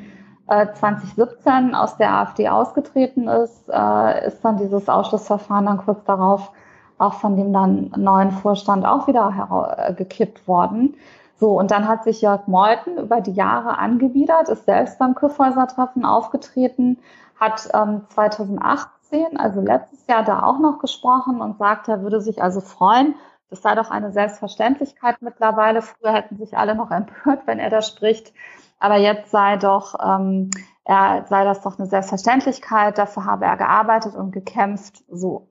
[0.47, 6.51] 2017 aus der AfD ausgetreten ist, äh, ist dann dieses Ausschlussverfahren dann kurz darauf
[6.97, 10.95] auch von dem dann neuen Vorstand auch wieder äh, gekippt worden.
[11.37, 16.05] So, und dann hat sich Jörg Meuthen über die Jahre angebiedert, ist selbst beim Kyffhäuser-Treffen
[16.05, 16.99] aufgetreten,
[17.37, 22.41] hat ähm, 2018, also letztes Jahr, da auch noch gesprochen und sagt, er würde sich
[22.41, 23.15] also freuen.
[23.49, 25.81] Das sei doch eine Selbstverständlichkeit mittlerweile.
[25.81, 28.33] Früher hätten sich alle noch empört, wenn er da spricht.
[28.79, 30.49] Aber jetzt sei doch, ähm,
[30.83, 32.97] er sei das doch eine Selbstverständlichkeit.
[32.97, 35.03] Dafür habe er gearbeitet und gekämpft.
[35.09, 35.47] So.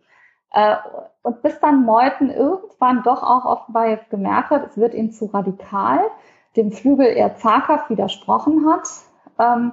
[0.52, 0.76] Äh,
[1.22, 5.26] und bis dann Meuthen irgendwann doch auch offenbar jetzt gemerkt hat, es wird ihm zu
[5.26, 6.00] radikal,
[6.56, 8.88] dem Flügel eher zaghaft widersprochen hat.
[9.38, 9.72] Ähm,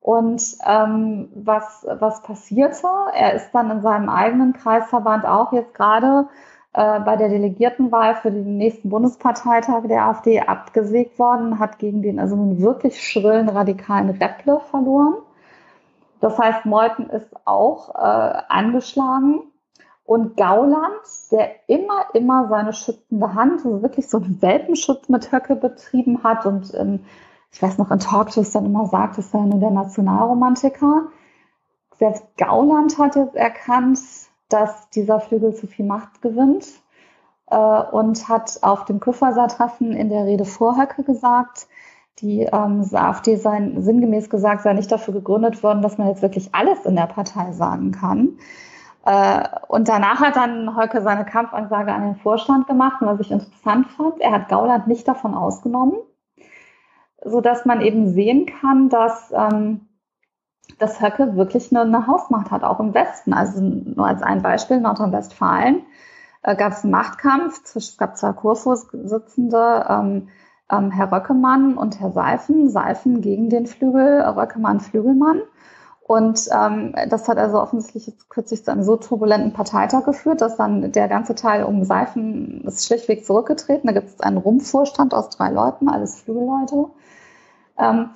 [0.00, 2.86] und ähm, was, was passierte?
[3.14, 6.28] Er ist dann in seinem eigenen Kreisverband auch jetzt gerade
[6.74, 12.18] äh, bei der Delegiertenwahl für den nächsten Bundesparteitag der AfD abgesägt worden, hat gegen den
[12.18, 15.14] also nun wirklich schrillen radikalen Repple verloren.
[16.20, 19.42] Das heißt, Meuthen ist auch äh, angeschlagen.
[20.04, 25.56] Und Gauland, der immer, immer seine schützende Hand, also wirklich so einen Welpenschutz mit Höcke
[25.56, 27.00] betrieben hat und ähm,
[27.52, 31.04] ich weiß noch, in Talkshows dann immer sagt, es sei nur der Nationalromantiker.
[31.96, 34.00] Selbst Gauland hat jetzt erkannt,
[34.54, 36.66] dass dieser Flügel zu viel Macht gewinnt
[37.50, 41.66] äh, und hat auf dem Küfferser-Treffen in der Rede vor Höcke gesagt,
[42.20, 46.54] die ähm, AfD sei sinngemäß gesagt, sei nicht dafür gegründet worden, dass man jetzt wirklich
[46.54, 48.38] alles in der Partei sagen kann.
[49.04, 53.88] Äh, und danach hat dann Höcke seine Kampfansage an den Vorstand gemacht, was ich interessant
[53.88, 54.20] fand.
[54.20, 55.96] Er hat Gauland nicht davon ausgenommen
[57.24, 59.88] so dass man eben sehen kann, dass, ähm,
[60.78, 63.32] dass Höcke wirklich eine, eine Hausmacht hat, auch im Westen.
[63.32, 65.82] Also nur als ein Beispiel, Nordrhein-Westfalen
[66.42, 70.28] äh, gab es einen Machtkampf, es gab zwei Kurvorsitzende, ähm,
[70.70, 72.70] ähm, Herr Röckemann und Herr Seifen.
[72.70, 75.42] Seifen gegen den Flügel, Röckemann Flügelmann.
[76.06, 80.56] Und ähm, das hat also offensichtlich jetzt kürzlich zu einem so turbulenten Parteitag geführt, dass
[80.56, 83.86] dann der ganze Teil um Seifen ist schlichtweg zurückgetreten.
[83.86, 86.90] Da gibt es einen Rumpfvorstand aus drei Leuten, alles Flügelleute.
[87.78, 88.10] Ähm,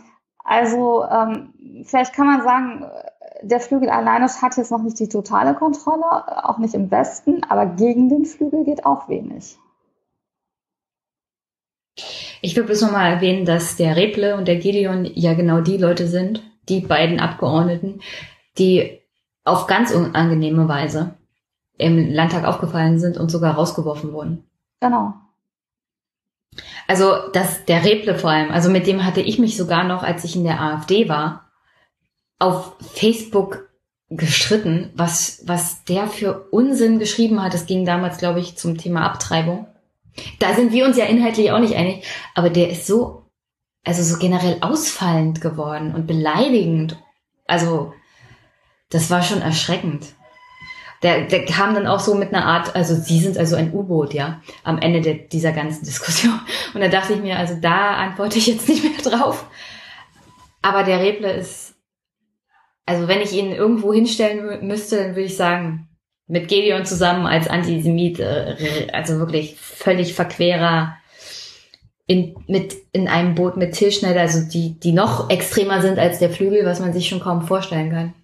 [0.49, 1.53] also ähm,
[1.85, 2.87] vielleicht kann man sagen,
[3.43, 7.67] der Flügel alleine hat jetzt noch nicht die totale Kontrolle, auch nicht im Westen, aber
[7.67, 9.59] gegen den Flügel geht auch wenig.
[12.41, 16.07] Ich will bloß nochmal erwähnen, dass der Reble und der Gideon ja genau die Leute
[16.07, 18.01] sind, die beiden Abgeordneten,
[18.57, 19.01] die
[19.45, 21.15] auf ganz unangenehme Weise
[21.77, 24.45] im Landtag aufgefallen sind und sogar rausgeworfen wurden.
[24.81, 25.13] Genau.
[26.87, 30.25] Also das, der Reble vor allem, also mit dem hatte ich mich sogar noch, als
[30.25, 31.51] ich in der AfD war,
[32.39, 33.69] auf Facebook
[34.11, 37.55] gestritten, was, was der für Unsinn geschrieben hat.
[37.55, 39.67] Es ging damals, glaube ich, zum Thema Abtreibung.
[40.39, 43.27] Da sind wir uns ja inhaltlich auch nicht einig, aber der ist so,
[43.85, 46.99] also so generell ausfallend geworden und beleidigend.
[47.47, 47.93] Also,
[48.91, 50.07] das war schon erschreckend.
[51.03, 54.15] Der, der kam dann auch so mit einer Art, also sie sind also ein U-Boot,
[54.15, 56.41] ja, am Ende der, dieser ganzen Diskussion.
[56.75, 59.47] Und da dachte ich mir, also da antworte ich jetzt nicht mehr drauf.
[60.63, 61.75] Aber der Reble ist,
[62.85, 65.89] also wenn ich ihn irgendwo hinstellen müsste, dann würde ich sagen,
[66.27, 70.99] mit Gedeon zusammen als Antisemit, äh, also wirklich völlig verquerer,
[72.07, 76.31] in, mit, in einem Boot mit Tilschneider, also die, die noch extremer sind als der
[76.31, 78.15] Flügel, was man sich schon kaum vorstellen kann.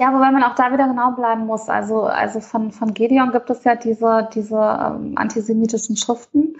[0.00, 1.68] Ja, wobei man auch da wieder genau bleiben muss.
[1.68, 6.56] Also, also von, von Gedeon gibt es ja diese, diese ähm, antisemitischen Schriften.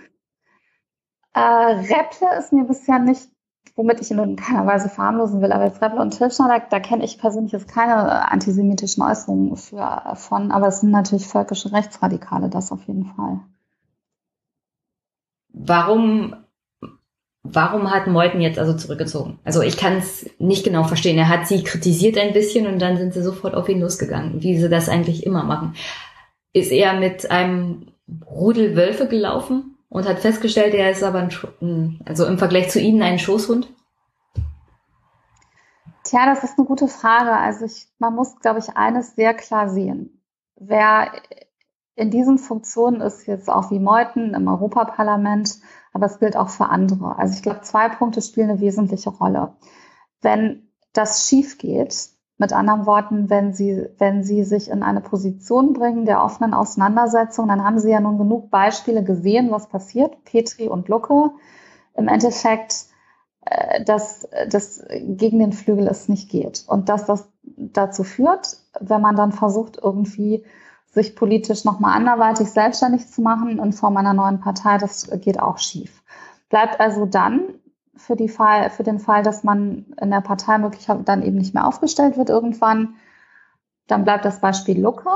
[1.32, 3.30] Äh, Repple ist mir bisher nicht
[3.76, 6.80] womit ich ihn in keiner Weise verharmlosen will, aber jetzt Rebel und Tilschner, da, da
[6.80, 12.50] kenne ich persönlich jetzt keine antisemitischen Äußerungen für, von, aber es sind natürlich völkische Rechtsradikale,
[12.50, 13.40] das auf jeden Fall.
[15.52, 16.36] Warum,
[17.42, 19.38] warum hat Meuthen jetzt also zurückgezogen?
[19.44, 21.18] Also ich kann es nicht genau verstehen.
[21.18, 24.58] Er hat sie kritisiert ein bisschen und dann sind sie sofort auf ihn losgegangen, wie
[24.58, 25.74] sie das eigentlich immer machen.
[26.52, 27.92] Ist er mit einem
[28.26, 29.76] Rudel Wölfe gelaufen?
[29.90, 31.28] und hat festgestellt, er ist aber
[31.60, 33.68] ein, also im Vergleich zu Ihnen ein Schoßhund?
[36.04, 37.32] Tja, das ist eine gute Frage.
[37.32, 40.22] Also ich, man muss, glaube ich, eines sehr klar sehen.
[40.56, 41.12] Wer
[41.96, 45.58] in diesen Funktionen ist jetzt auch wie Meuthen im Europaparlament,
[45.92, 47.18] aber es gilt auch für andere.
[47.18, 49.54] Also ich glaube, zwei Punkte spielen eine wesentliche Rolle.
[50.20, 52.10] Wenn das schief geht,
[52.40, 57.48] mit anderen Worten, wenn Sie, wenn Sie sich in eine Position bringen der offenen Auseinandersetzung,
[57.48, 60.24] dann haben Sie ja nun genug Beispiele gesehen, was passiert.
[60.24, 61.32] Petri und Lucke.
[61.94, 62.86] Im Endeffekt,
[63.44, 66.64] äh, dass das gegen den Flügel es nicht geht.
[66.66, 70.42] Und dass das dazu führt, wenn man dann versucht, irgendwie
[70.90, 75.58] sich politisch nochmal anderweitig selbstständig zu machen in Form einer neuen Partei, das geht auch
[75.58, 76.02] schief.
[76.48, 77.42] Bleibt also dann
[77.94, 81.54] für, die Fall, für den Fall, dass man in der Partei möglicherweise dann eben nicht
[81.54, 82.96] mehr aufgestellt wird irgendwann.
[83.86, 85.10] Dann bleibt das Beispiel Lucke,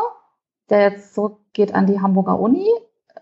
[0.70, 2.68] der jetzt zurückgeht an die Hamburger Uni,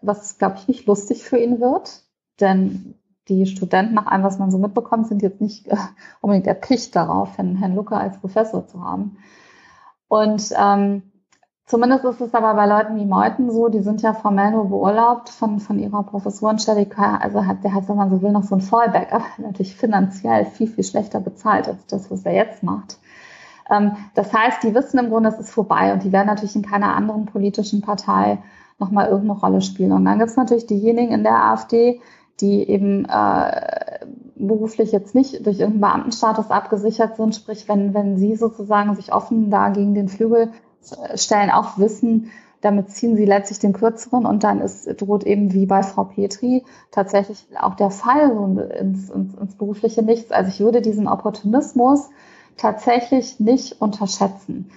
[0.03, 2.03] was, glaube ich, nicht lustig für ihn wird.
[2.41, 2.95] Denn
[3.29, 5.77] die Studenten, nach allem, was man so mitbekommt, sind jetzt nicht äh,
[6.21, 9.17] unbedingt erpicht darauf, Herrn, Herrn Lucke als Professor zu haben.
[10.09, 11.12] Und ähm,
[11.65, 15.29] Zumindest ist es aber bei Leuten wie Meuthen so, die sind ja formell nur beurlaubt
[15.29, 16.87] von, von ihrer Professorenstelle.
[17.21, 20.45] Also hat, der hat, wenn man so will, noch so ein Fallback, aber natürlich finanziell
[20.45, 22.99] viel, viel schlechter bezahlt als das, was er jetzt macht.
[23.71, 26.63] Ähm, das heißt, die wissen im Grunde, es ist vorbei und die werden natürlich in
[26.63, 28.39] keiner anderen politischen Partei
[28.79, 29.93] nochmal irgendeine Rolle spielen.
[29.93, 32.01] Und dann gibt es natürlich diejenigen in der AfD,
[32.41, 34.01] die eben äh,
[34.35, 39.51] beruflich jetzt nicht durch irgendeinen Beamtenstatus abgesichert sind, sprich, wenn, wenn sie sozusagen sich offen
[39.51, 40.51] da gegen den Flügel
[41.15, 42.31] Stellen auch wissen,
[42.63, 46.65] damit ziehen sie letztlich den kürzeren und dann ist, droht eben wie bei Frau Petri
[46.93, 48.31] tatsächlich auch der Fall
[48.79, 50.31] ins, ins, ins berufliche Nichts.
[50.31, 52.09] Also ich würde diesen Opportunismus
[52.57, 54.71] tatsächlich nicht unterschätzen.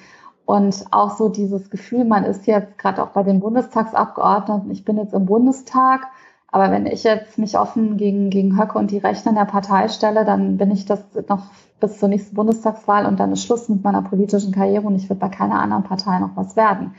[0.46, 4.98] Und auch so dieses Gefühl, man ist jetzt gerade auch bei den Bundestagsabgeordneten, ich bin
[4.98, 6.08] jetzt im Bundestag,
[6.48, 9.88] aber wenn ich jetzt mich offen gegen, gegen Höcke und die Rechte in der Partei
[9.90, 11.44] stelle, dann bin ich das noch
[11.80, 15.20] bis zur nächsten Bundestagswahl und dann ist Schluss mit meiner politischen Karriere und ich wird
[15.20, 16.96] bei keiner anderen Partei noch was werden.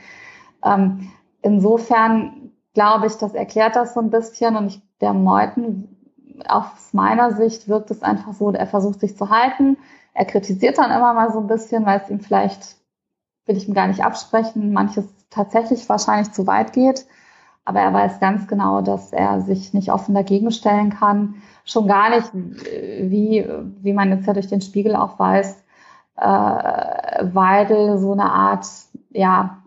[0.64, 1.10] Ähm,
[1.42, 5.96] insofern glaube ich, das erklärt das so ein bisschen und ich, der Meuthen,
[6.46, 9.78] aus meiner Sicht wirkt es einfach so, er versucht sich zu halten.
[10.12, 12.76] Er kritisiert dann immer mal so ein bisschen, weil es ihm vielleicht,
[13.46, 17.06] will ich ihm gar nicht absprechen, manches tatsächlich wahrscheinlich zu weit geht.
[17.66, 21.34] Aber er weiß ganz genau, dass er sich nicht offen dagegen stellen kann.
[21.64, 23.44] Schon gar nicht, wie,
[23.82, 25.64] wie man jetzt ja durch den Spiegel auch weiß,
[26.16, 28.66] äh, Weidel so eine Art,
[29.10, 29.58] ja,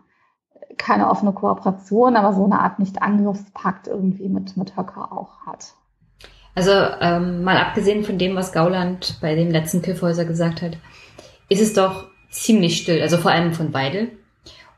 [0.78, 5.74] keine offene Kooperation, aber so eine Art Nicht-Angriffspakt irgendwie mit, mit Höcker auch hat.
[6.54, 10.78] Also ähm, mal abgesehen von dem, was Gauland bei dem letzten Kiffhäuser gesagt hat,
[11.50, 14.12] ist es doch ziemlich still, also vor allem von Weidel.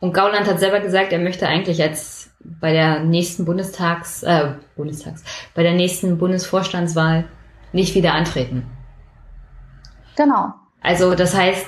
[0.00, 5.22] Und Gauland hat selber gesagt, er möchte eigentlich als bei der nächsten Bundestags, äh, Bundestags,
[5.54, 7.24] bei der nächsten Bundesvorstandswahl
[7.72, 8.66] nicht wieder antreten.
[10.16, 10.52] Genau.
[10.80, 11.66] Also das heißt,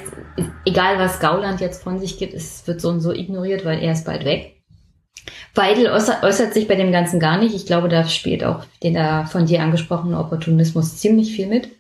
[0.65, 3.93] egal was Gauland jetzt von sich gibt, es wird so und so ignoriert, weil er
[3.93, 4.57] ist bald weg.
[5.55, 7.55] Weidel äußert sich bei dem Ganzen gar nicht.
[7.55, 11.71] Ich glaube, da spielt auch der von dir angesprochene Opportunismus ziemlich viel mit,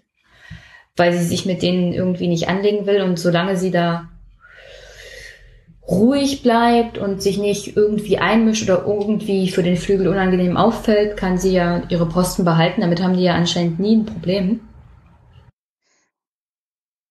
[0.97, 4.09] weil sie sich mit denen irgendwie nicht anlegen will und solange sie da
[5.89, 11.39] ruhig bleibt und sich nicht irgendwie einmischt oder irgendwie für den Flügel unangenehm auffällt, kann
[11.39, 12.80] sie ja ihre Posten behalten.
[12.80, 14.61] Damit haben die ja anscheinend nie ein Problem.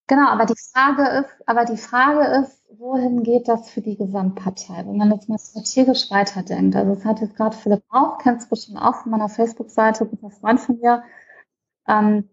[0.08, 4.84] Genau, aber die Frage ist, aber die Frage ist, wohin geht das für die Gesamtpartei,
[4.86, 6.76] wenn man jetzt mal strategisch weiterdenkt.
[6.76, 10.30] Also es hat jetzt gerade Philipp auch, kennst du schon auch von meiner Facebook-Seite, guter
[10.30, 11.04] Freund von mir,
[11.88, 12.30] ähm,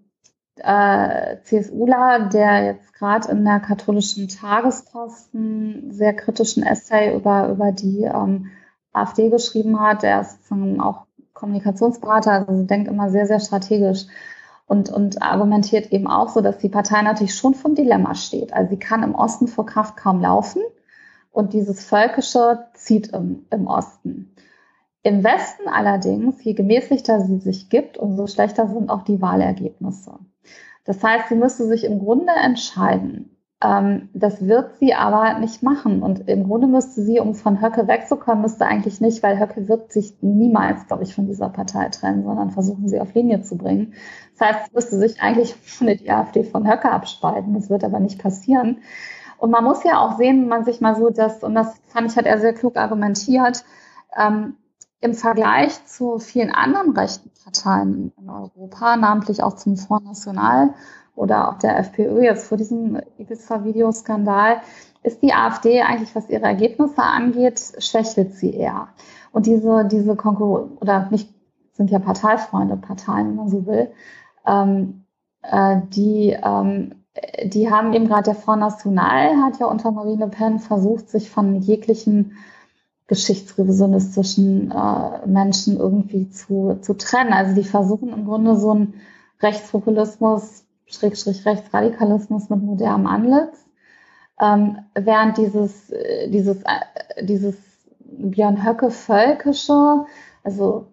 [0.62, 8.02] äh, CSUler, der jetzt gerade in der katholischen Tagesposten sehr kritischen Essay über, über die
[8.02, 8.50] ähm,
[8.92, 10.02] AfD geschrieben hat.
[10.02, 10.50] Der ist
[10.80, 14.06] auch Kommunikationsberater, also denkt immer sehr, sehr strategisch
[14.66, 18.52] und, und argumentiert eben auch so, dass die Partei natürlich schon vom Dilemma steht.
[18.52, 20.62] Also sie kann im Osten vor Kraft kaum laufen
[21.32, 24.29] und dieses Völkische zieht im, im Osten.
[25.02, 30.18] Im Westen allerdings, je gemäßigter sie sich gibt, umso schlechter sind auch die Wahlergebnisse.
[30.84, 33.36] Das heißt, sie müsste sich im Grunde entscheiden.
[33.62, 36.02] Ähm, das wird sie aber nicht machen.
[36.02, 39.92] Und im Grunde müsste sie, um von Höcke wegzukommen, müsste eigentlich nicht, weil Höcke wird
[39.92, 43.94] sich niemals, glaube ich, von dieser Partei trennen, sondern versuchen sie auf Linie zu bringen.
[44.38, 47.54] Das heißt, es müsste sich eigentlich die AfD von Höcke abspalten.
[47.54, 48.78] Das wird aber nicht passieren.
[49.38, 52.10] Und man muss ja auch sehen, wenn man sich mal so das, und das fand
[52.10, 53.64] ich, hat er sehr klug argumentiert,
[54.16, 54.56] ähm,
[55.00, 60.74] im Vergleich zu vielen anderen rechten Parteien in Europa, namentlich auch zum Front National
[61.16, 64.60] oder auch der FPÖ jetzt vor diesem Ibiza-Videoskandal,
[65.02, 68.88] ist die AfD eigentlich, was ihre Ergebnisse angeht, schwächelt sie eher.
[69.32, 71.32] Und diese, diese Konkurrenz, oder nicht,
[71.72, 73.90] sind ja Parteifreunde, Parteien, wenn man so will,
[74.46, 75.04] ähm,
[75.42, 76.94] äh, die, ähm,
[77.44, 81.30] die haben eben gerade der Front National hat ja unter Marine Le Pen versucht, sich
[81.30, 82.36] von jeglichen
[83.10, 87.32] geschichtsrevisionistischen äh, Menschen irgendwie zu, zu trennen.
[87.32, 88.94] Also die versuchen im Grunde so einen
[89.42, 93.66] Rechtspopulismus, Schrägstrich Rechtsradikalismus mit modernem Anlitz.
[94.40, 97.56] Ähm, während dieses, äh, dieses, äh, dieses
[97.98, 100.04] Björn Höcke völkische,
[100.44, 100.86] also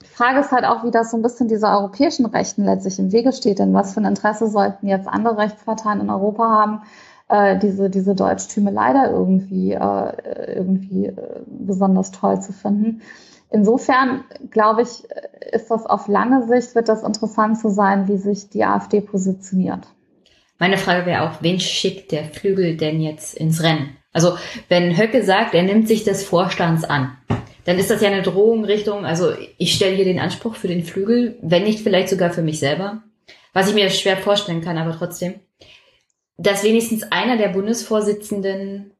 [0.00, 3.10] die Frage ist halt auch, wie das so ein bisschen dieser europäischen Rechten letztlich im
[3.10, 3.58] Wege steht.
[3.58, 6.82] Denn was für ein Interesse sollten jetzt andere Rechtsparteien in Europa haben,
[7.28, 13.02] äh, diese, diese Deutschtüme leider irgendwie, äh, irgendwie äh, besonders toll zu finden.
[13.50, 15.04] Insofern glaube ich,
[15.52, 19.86] ist das auf lange Sicht, wird das interessant zu sein, wie sich die AfD positioniert.
[20.58, 23.96] Meine Frage wäre auch, wen schickt der Flügel denn jetzt ins Rennen?
[24.12, 24.36] Also
[24.68, 27.16] wenn Höcke sagt, er nimmt sich des Vorstands an,
[27.64, 30.84] dann ist das ja eine Drohung Richtung, also ich stelle hier den Anspruch für den
[30.84, 33.02] Flügel, wenn nicht vielleicht sogar für mich selber,
[33.52, 35.34] was ich mir schwer vorstellen kann, aber trotzdem
[36.36, 38.92] dass wenigstens einer der Bundesvorsitzenden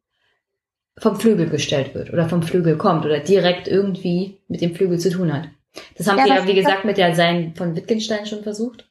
[0.98, 5.10] vom Flügel gestellt wird oder vom Flügel kommt oder direkt irgendwie mit dem Flügel zu
[5.10, 5.48] tun hat.
[5.96, 8.88] Das haben ja, sie ja, wie gesagt, mit der Sein von Wittgenstein schon versucht.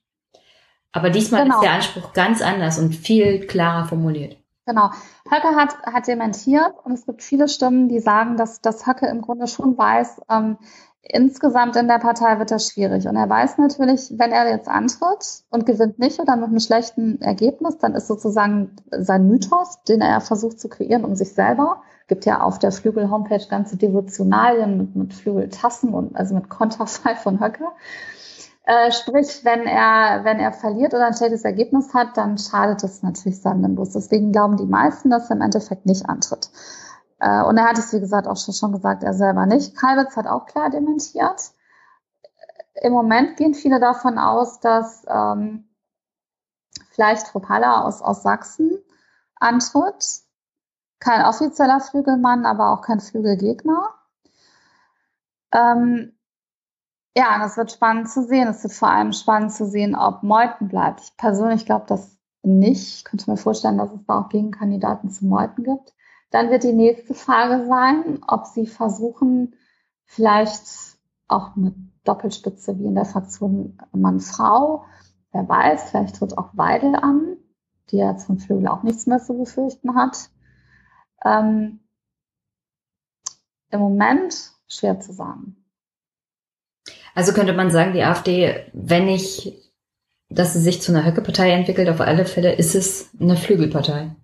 [0.92, 1.56] Aber diesmal genau.
[1.56, 4.38] ist der Anspruch ganz anders und viel klarer formuliert.
[4.66, 4.92] Genau.
[5.30, 9.22] Höcke hat, hat dementiert und es gibt viele Stimmen, die sagen, dass, dass Höcke im
[9.22, 10.58] Grunde schon weiß, ähm,
[11.04, 13.08] insgesamt in der Partei wird das schwierig.
[13.08, 17.22] Und er weiß natürlich, wenn er jetzt antritt und gewinnt nicht oder mit einem schlechten
[17.22, 21.82] Ergebnis, dann ist sozusagen sein Mythos, den er versucht zu kreieren um sich selber.
[22.08, 27.40] Gibt ja auf der Flügel-Homepage ganze Devotionalien mit, mit Flügeltassen und also mit Konterfei von
[27.40, 27.66] Höcke.
[28.66, 33.04] Äh, sprich, wenn er, wenn er verliert oder ein schlechtes Ergebnis hat, dann schadet es
[33.04, 33.92] natürlich seinem Nimbus.
[33.92, 36.50] Deswegen glauben die meisten, dass er im Endeffekt nicht antritt.
[37.24, 39.78] Äh, und er hat es, wie gesagt, auch schon gesagt, er selber nicht.
[39.78, 41.54] Kalbitz hat auch klar dementiert.
[42.82, 45.70] Im Moment gehen viele davon aus, dass ähm,
[46.90, 48.78] vielleicht Tropalla aus, aus Sachsen
[49.36, 50.06] antritt.
[51.00, 53.94] Kein offizieller Flügelmann, aber auch kein Flügelgegner.
[55.54, 56.12] Ähm,
[57.16, 58.50] ja, das wird spannend zu sehen.
[58.50, 61.00] Es wird vor allem spannend zu sehen, ob Meuthen bleibt.
[61.02, 62.98] Ich persönlich glaube das nicht.
[62.98, 65.94] Ich könnte mir vorstellen, dass es da auch Gegenkandidaten zu Meuthen gibt.
[66.34, 69.56] Dann wird die nächste Frage sein, ob Sie versuchen,
[70.04, 70.64] vielleicht
[71.28, 71.76] auch eine
[72.06, 74.84] Doppelspitze wie in der Fraktion Mann-Frau,
[75.32, 77.38] wer weiß, vielleicht tritt auch Weidel an,
[77.92, 80.32] die ja zum Flügel auch nichts mehr zu befürchten hat.
[81.24, 81.82] Ähm,
[83.70, 85.64] Im Moment schwer zu sagen.
[87.14, 89.54] Also könnte man sagen, die AfD, wenn nicht,
[90.30, 94.16] dass sie sich zu einer Höcke-Partei entwickelt, auf alle Fälle ist es eine Flügelpartei.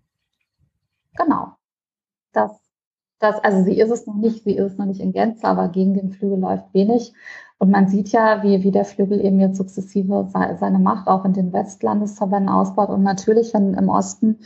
[1.16, 1.59] Genau.
[2.34, 2.51] Das,
[3.19, 5.93] das, also sie ist es noch nicht, sie ist noch nicht in Gänze, aber gegen
[5.93, 7.13] den Flügel läuft wenig.
[7.57, 11.34] Und man sieht ja, wie, wie der Flügel eben jetzt sukzessive seine Macht auch in
[11.34, 12.89] den Westlandesverbänden ausbaut.
[12.89, 14.39] Und natürlich, wenn im Osten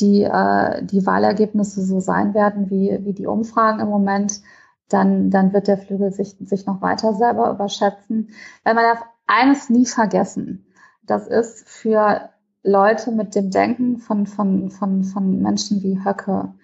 [0.00, 4.42] die, äh, die Wahlergebnisse so sein werden wie, wie die Umfragen im Moment,
[4.88, 8.30] dann, dann wird der Flügel sich, sich noch weiter selber überschätzen.
[8.64, 10.66] Weil man darf eines nie vergessen.
[11.04, 12.28] Das ist für
[12.62, 16.54] Leute mit dem Denken von, von, von, von Menschen wie Höcke,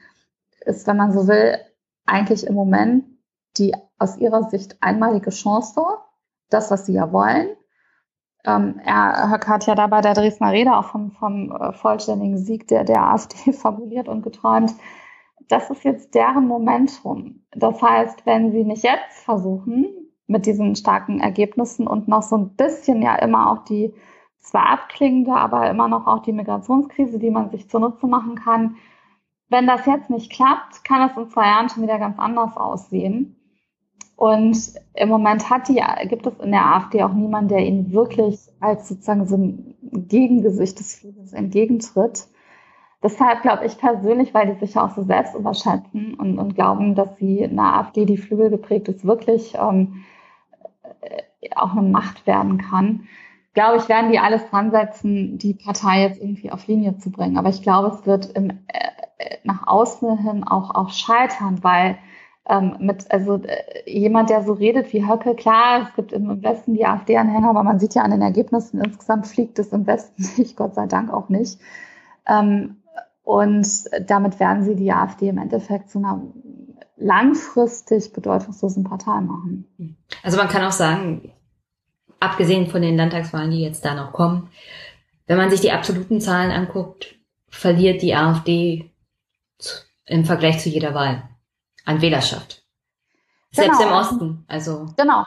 [0.68, 1.56] ist, wenn man so will,
[2.06, 3.04] eigentlich im Moment
[3.56, 5.80] die aus ihrer Sicht einmalige Chance,
[6.50, 7.48] das, was sie ja wollen.
[8.44, 12.38] Ähm, er, Höcke hat ja da bei der Dresdner Rede auch vom, vom äh, vollständigen
[12.38, 14.72] Sieg der, der AfD fabuliert und geträumt
[15.48, 17.42] das ist jetzt deren Momentum.
[17.52, 19.86] Das heißt, wenn sie nicht jetzt versuchen,
[20.26, 23.94] mit diesen starken Ergebnissen und noch so ein bisschen ja immer auch die
[24.36, 28.76] zwar abklingende, aber immer noch auch die Migrationskrise, die man sich zunutze machen kann.
[29.48, 33.36] Wenn das jetzt nicht klappt, kann es in zwei Jahren schon wieder ganz anders aussehen.
[34.16, 38.40] Und im Moment hat die, gibt es in der AfD auch niemanden, der ihnen wirklich
[38.58, 42.26] als sozusagen so ein Gegengesicht des Flügels entgegentritt.
[43.00, 47.16] Deshalb glaube ich persönlich, weil die sich auch so selbst überschätzen und, und glauben, dass
[47.16, 50.04] sie eine AfD, die Flügel geprägt ist, wirklich ähm,
[51.00, 51.22] äh,
[51.54, 53.06] auch eine Macht werden kann,
[53.58, 57.36] glaube ich, werden die alles dran setzen, die Partei jetzt irgendwie auf Linie zu bringen.
[57.36, 58.90] Aber ich glaube, es wird im, äh,
[59.42, 61.98] nach außen hin auch, auch scheitern, weil
[62.48, 66.74] ähm, mit, also äh, jemand, der so redet wie Höcke, klar, es gibt im Westen
[66.74, 70.56] die AfD-Anhänger, aber man sieht ja an den Ergebnissen, insgesamt fliegt es im Westen nicht,
[70.56, 71.60] Gott sei Dank auch nicht.
[72.26, 72.76] Ähm,
[73.22, 73.68] und
[74.06, 76.22] damit werden sie die AfD im Endeffekt zu einer
[76.96, 79.66] langfristig bedeutungslosen Partei machen.
[80.22, 81.32] Also man kann auch sagen,
[82.20, 84.48] abgesehen von den Landtagswahlen, die jetzt da noch kommen,
[85.26, 87.16] wenn man sich die absoluten Zahlen anguckt,
[87.50, 88.87] verliert die AfD
[90.06, 91.22] im Vergleich zu jeder Wahl
[91.84, 92.64] an Wählerschaft.
[93.50, 93.90] Selbst genau.
[93.90, 94.44] im Osten.
[94.48, 94.86] Also.
[94.96, 95.24] Genau.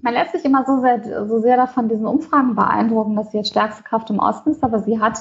[0.00, 3.50] Man lässt sich immer so sehr, so sehr davon diesen Umfragen beeindrucken, dass sie jetzt
[3.50, 5.20] stärkste Kraft im Osten ist, aber sie hat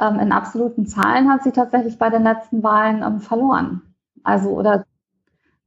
[0.00, 3.94] ähm, in absoluten Zahlen hat sie tatsächlich bei den letzten Wahlen ähm, verloren.
[4.22, 4.84] Also oder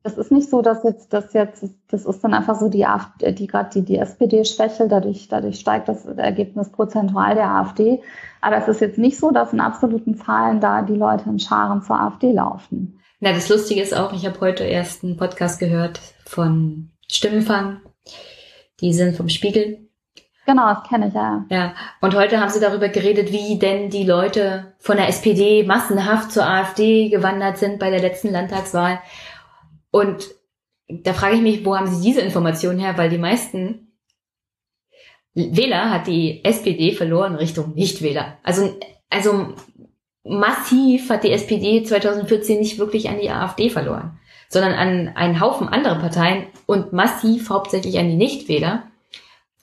[0.03, 3.31] das ist nicht so, dass jetzt das jetzt das ist dann einfach so die AfD,
[3.33, 8.01] die gerade die, die SPD schwächelt, dadurch dadurch steigt das Ergebnis prozentual der AfD.
[8.41, 11.81] Aber es ist jetzt nicht so, dass in absoluten Zahlen da die Leute in Scharen
[11.81, 12.99] zur AfD laufen.
[13.19, 17.81] Na, das Lustige ist auch, ich habe heute erst einen Podcast gehört von Stimmenfang.
[18.79, 19.89] Die sind vom Spiegel
[20.49, 21.45] Genau, das kenne ich ja.
[21.49, 26.31] Ja, und heute haben sie darüber geredet, wie denn die Leute von der SPD massenhaft
[26.31, 28.99] zur AfD gewandert sind bei der letzten Landtagswahl.
[29.91, 30.29] Und
[30.87, 32.97] da frage ich mich, wo haben sie diese Informationen her?
[32.97, 33.89] Weil die meisten
[35.33, 38.37] Wähler hat die SPD verloren Richtung Nichtwähler.
[38.43, 38.75] Also,
[39.09, 39.53] also
[40.23, 44.19] massiv hat die SPD 2014 nicht wirklich an die AfD verloren,
[44.49, 48.83] sondern an einen Haufen andere Parteien und massiv hauptsächlich an die Nichtwähler.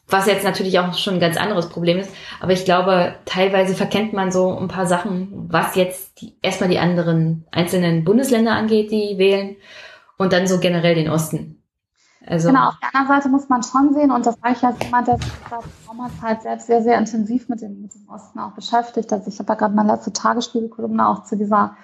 [0.08, 2.14] Was jetzt natürlich auch schon ein ganz anderes Problem ist.
[2.38, 6.78] Aber ich glaube, teilweise verkennt man so ein paar Sachen, was jetzt die, erstmal die
[6.78, 9.56] anderen einzelnen Bundesländer angeht, die wählen
[10.18, 11.62] und dann so generell den Osten.
[12.26, 14.76] Also genau, auf der anderen Seite muss man schon sehen, und das sage ich als
[14.82, 18.52] jemand, der sich seit Sommerzeit selbst sehr, sehr intensiv mit dem, mit dem Osten auch
[18.52, 19.12] beschäftigt.
[19.12, 21.76] Also ich habe ja gerade meine letzte Tagesspiegelkolumne auch zu dieser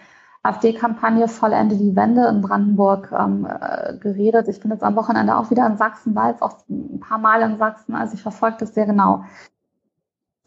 [0.42, 4.48] AfD-Kampagne Vollende die Wende in Brandenburg ähm, äh, geredet.
[4.48, 7.42] Ich bin jetzt am Wochenende auch wieder in Sachsen, war jetzt auch ein paar Mal
[7.42, 9.24] in Sachsen, also ich verfolge das sehr genau.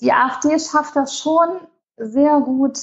[0.01, 1.47] Die AfD schafft das schon
[1.95, 2.77] sehr gut,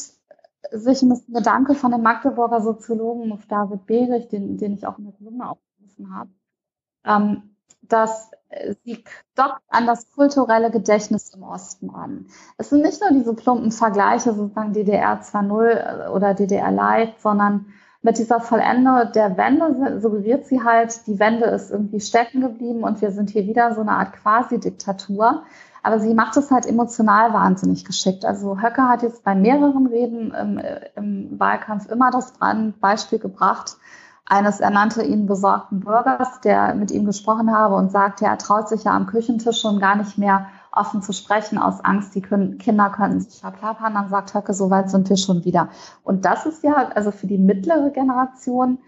[0.71, 5.15] sich ein Gedanke von dem Magdeburger Soziologen David Behrig, den, den ich auch in der
[5.15, 6.31] Kolumne aufgerufen habe,
[7.05, 8.31] ähm, dass
[8.85, 9.03] sie
[9.35, 12.27] dockt an das kulturelle Gedächtnis im Osten an.
[12.59, 17.67] Es sind nicht nur diese plumpen Vergleiche, sozusagen DDR 2.0 äh, oder DDR Light, sondern
[18.03, 23.01] mit dieser Vollende der Wende suggeriert sie halt, die Wende ist irgendwie stecken geblieben und
[23.01, 25.45] wir sind hier wieder so eine Art Quasi-Diktatur.
[25.83, 28.25] Aber sie macht es halt emotional wahnsinnig geschickt.
[28.25, 32.35] Also Höcke hat jetzt bei mehreren Reden im, äh, im Wahlkampf immer das
[32.81, 33.77] Beispiel gebracht,
[34.25, 38.69] eines, er nannte ihn besorgten Bürgers, der mit ihm gesprochen habe und sagte, er traut
[38.69, 42.57] sich ja am Küchentisch schon gar nicht mehr offen zu sprechen aus Angst, die können,
[42.57, 43.95] Kinder könnten sich verplappern.
[43.95, 45.69] Dann sagt Höcke, so weit sind wir schon wieder.
[46.03, 48.79] Und das ist ja also für die mittlere Generation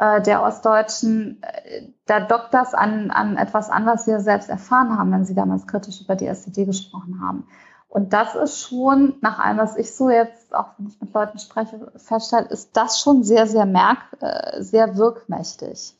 [0.00, 4.98] äh, der Ostdeutschen, äh, da dockt das an, an etwas an, was sie selbst erfahren
[4.98, 7.46] haben, wenn sie damals kritisch über die SED gesprochen haben.
[7.86, 11.38] Und das ist schon, nach allem, was ich so jetzt, auch wenn ich mit Leuten
[11.38, 15.94] spreche, feststelle, ist das schon sehr, sehr merk, äh, sehr wirkmächtig.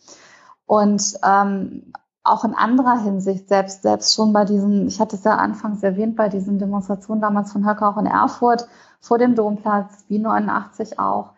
[0.65, 1.93] Und ähm,
[2.23, 6.17] auch in anderer Hinsicht, selbst, selbst schon bei diesen, ich hatte es ja anfangs erwähnt,
[6.17, 8.67] bei diesen Demonstrationen damals von Höcker auch in Erfurt
[9.01, 11.33] vor dem Domplatz, wie 89 auch,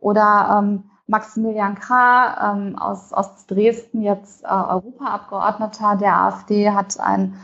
[0.00, 7.34] oder ähm, Maximilian Krah ähm, aus, aus Dresden, jetzt äh, Europaabgeordneter der AfD, hat ein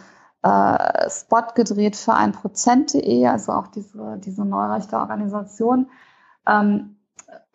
[0.42, 5.88] äh, Spot gedreht für ein Prozent.de, also auch diese, diese neurechte Organisation,
[6.46, 6.96] ähm,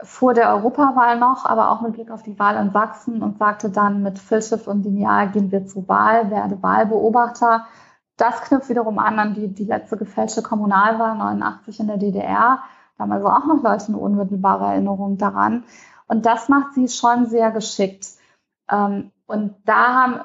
[0.01, 3.69] vor der Europawahl noch, aber auch mit Blick auf die Wahl in Sachsen und sagte
[3.69, 7.65] dann mit Filschiff und Lineal gehen wir zur Wahl, werde Wahlbeobachter.
[8.17, 12.59] Das knüpft wiederum an an die, die letzte gefälschte Kommunalwahl 89 in der DDR.
[12.97, 15.63] Da haben also auch noch Leute eine unmittelbare Erinnerung daran.
[16.09, 18.07] Und das macht sie schon sehr geschickt.
[18.69, 20.21] Ähm, und da haben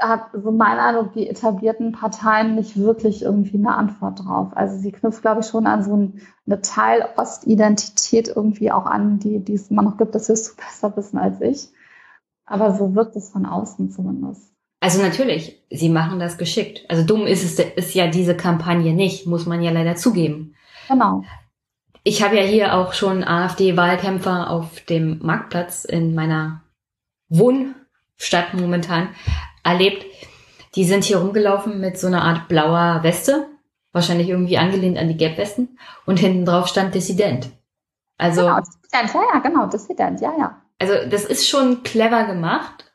[0.00, 4.48] hat so mein Eindruck, die etablierten Parteien nicht wirklich irgendwie eine Antwort drauf.
[4.54, 6.12] Also sie knüpft, glaube ich, schon an so
[6.46, 10.14] eine Teil-Ostidentität irgendwie auch an, die, die es immer noch gibt.
[10.14, 11.68] Das wirst du besser wissen als ich.
[12.46, 14.52] Aber so wirkt es von außen zumindest.
[14.80, 16.84] Also natürlich, sie machen das geschickt.
[16.88, 20.56] Also dumm ist es ist ja diese Kampagne nicht, muss man ja leider zugeben.
[20.88, 21.22] Genau.
[22.04, 26.62] Ich habe ja hier auch schon AfD-Wahlkämpfer auf dem Marktplatz in meiner
[27.28, 29.08] Wohnstadt momentan
[29.62, 30.04] erlebt.
[30.74, 33.46] Die sind hier rumgelaufen mit so einer Art blauer Weste,
[33.92, 37.50] wahrscheinlich irgendwie angelehnt an die Gelbwesten, und hinten drauf stand Dissident.
[38.18, 40.62] Also, genau, Dissident, ja, ja, genau, Dissident, ja, ja.
[40.78, 42.92] Also, das ist schon clever gemacht.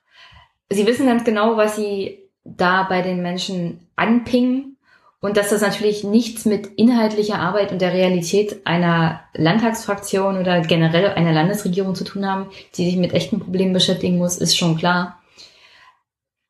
[0.70, 4.77] Sie wissen ganz genau, was sie da bei den Menschen anpingen
[5.20, 11.10] und dass das natürlich nichts mit inhaltlicher Arbeit und der Realität einer Landtagsfraktion oder generell
[11.10, 15.22] einer Landesregierung zu tun haben, die sich mit echten Problemen beschäftigen muss, ist schon klar.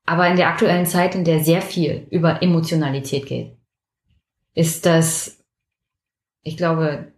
[0.05, 3.57] Aber in der aktuellen Zeit, in der sehr viel über Emotionalität geht,
[4.53, 5.43] ist das,
[6.43, 7.13] ich glaube,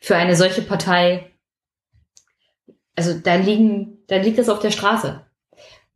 [0.00, 1.32] für eine solche Partei,
[2.96, 5.26] also da liegen, da liegt es auf der Straße.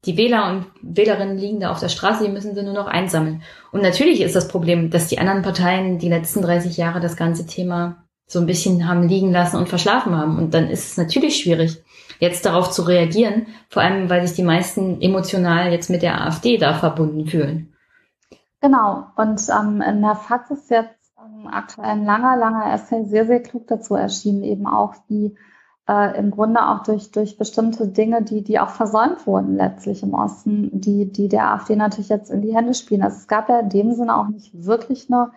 [0.06, 3.42] Die Wähler und Wählerinnen liegen da auf der Straße, die müssen sie nur noch einsammeln.
[3.72, 7.46] Und natürlich ist das Problem, dass die anderen Parteien die letzten 30 Jahre das ganze
[7.46, 10.38] Thema so ein bisschen haben liegen lassen und verschlafen haben.
[10.38, 11.82] Und dann ist es natürlich schwierig,
[12.18, 16.56] jetzt darauf zu reagieren, vor allem weil sich die meisten emotional jetzt mit der AfD
[16.56, 17.74] da verbunden fühlen.
[18.60, 23.26] Genau, und ähm, in der FAZ ist jetzt ähm, aktuell ein langer, langer Essay sehr,
[23.26, 25.36] sehr klug dazu erschienen, eben auch wie
[25.88, 30.14] äh, im Grunde auch durch, durch bestimmte Dinge, die, die auch versäumt wurden letztlich im
[30.14, 33.02] Osten, die, die der AfD natürlich jetzt in die Hände spielen.
[33.02, 35.32] Also es gab ja in dem Sinne auch nicht wirklich eine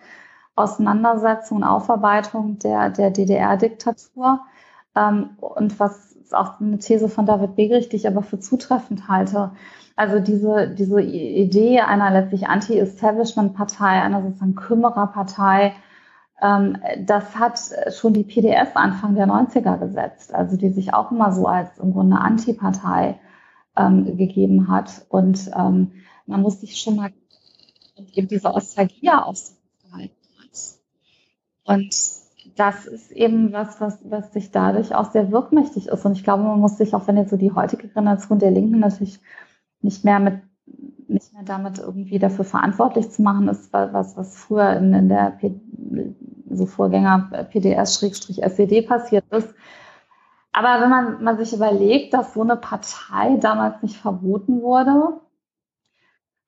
[0.56, 4.40] Auseinandersetzung und Aufarbeitung der, der DDR-Diktatur.
[4.96, 9.08] Ähm, und was ist auch eine These von David Begrich, die ich aber für zutreffend
[9.08, 9.52] halte.
[9.96, 15.78] Also diese, diese Idee einer letztlich Anti-Establishment-Partei, einer sozusagen Kümmererpartei, ähm,
[16.40, 17.60] das hat
[17.92, 21.92] schon die PDS Anfang der 90er gesetzt, also die sich auch immer so als im
[21.92, 23.18] Grunde Antipartei
[23.76, 25.04] ähm, gegeben hat.
[25.08, 25.92] Und ähm,
[26.26, 27.10] man muss sich schon mal
[28.12, 30.14] eben diese Ostalgia aushalten
[31.64, 31.94] Und
[32.56, 36.04] das ist eben was, was, was sich dadurch auch sehr wirkmächtig ist.
[36.04, 38.80] Und ich glaube, man muss sich, auch wenn jetzt so die heutige Generation der Linken
[38.80, 39.20] natürlich
[39.80, 40.40] nicht mehr mit
[41.08, 45.30] nicht mehr damit irgendwie dafür verantwortlich zu machen ist, was, was früher in, in der
[45.30, 45.60] P
[46.50, 49.54] so Vorgänger PDS-SED passiert ist.
[50.52, 55.20] Aber wenn man, man sich überlegt, dass so eine Partei damals nicht verboten wurde,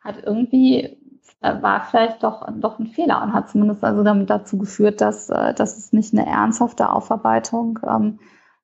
[0.00, 1.00] hat irgendwie
[1.40, 5.30] äh, war vielleicht doch, doch ein Fehler und hat zumindest also damit dazu geführt, dass,
[5.30, 8.18] äh, dass es nicht eine ernsthafte Aufarbeitung ähm,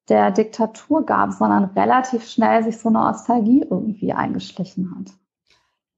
[0.09, 5.12] der Diktatur gab, sondern relativ schnell sich so eine Nostalgie irgendwie eingeschlichen hat.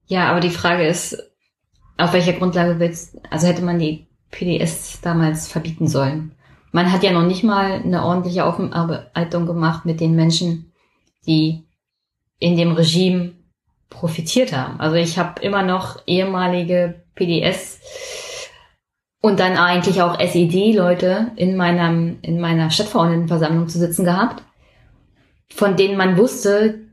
[0.08, 1.16] Ja, aber die Frage ist,
[1.98, 6.32] auf welcher Grundlage willst, also hätte man die PDS damals verbieten sollen?
[6.72, 10.72] Man hat ja noch nicht mal eine ordentliche Aufarbeitung gemacht mit den Menschen,
[11.26, 11.64] die
[12.38, 13.32] in dem Regime
[13.90, 14.80] profitiert haben.
[14.80, 17.80] Also ich habe immer noch ehemalige PDS
[19.20, 24.42] und dann eigentlich auch SED-Leute in meinem in meiner Stadtverordnetenversammlung zu sitzen gehabt,
[25.50, 26.87] von denen man wusste,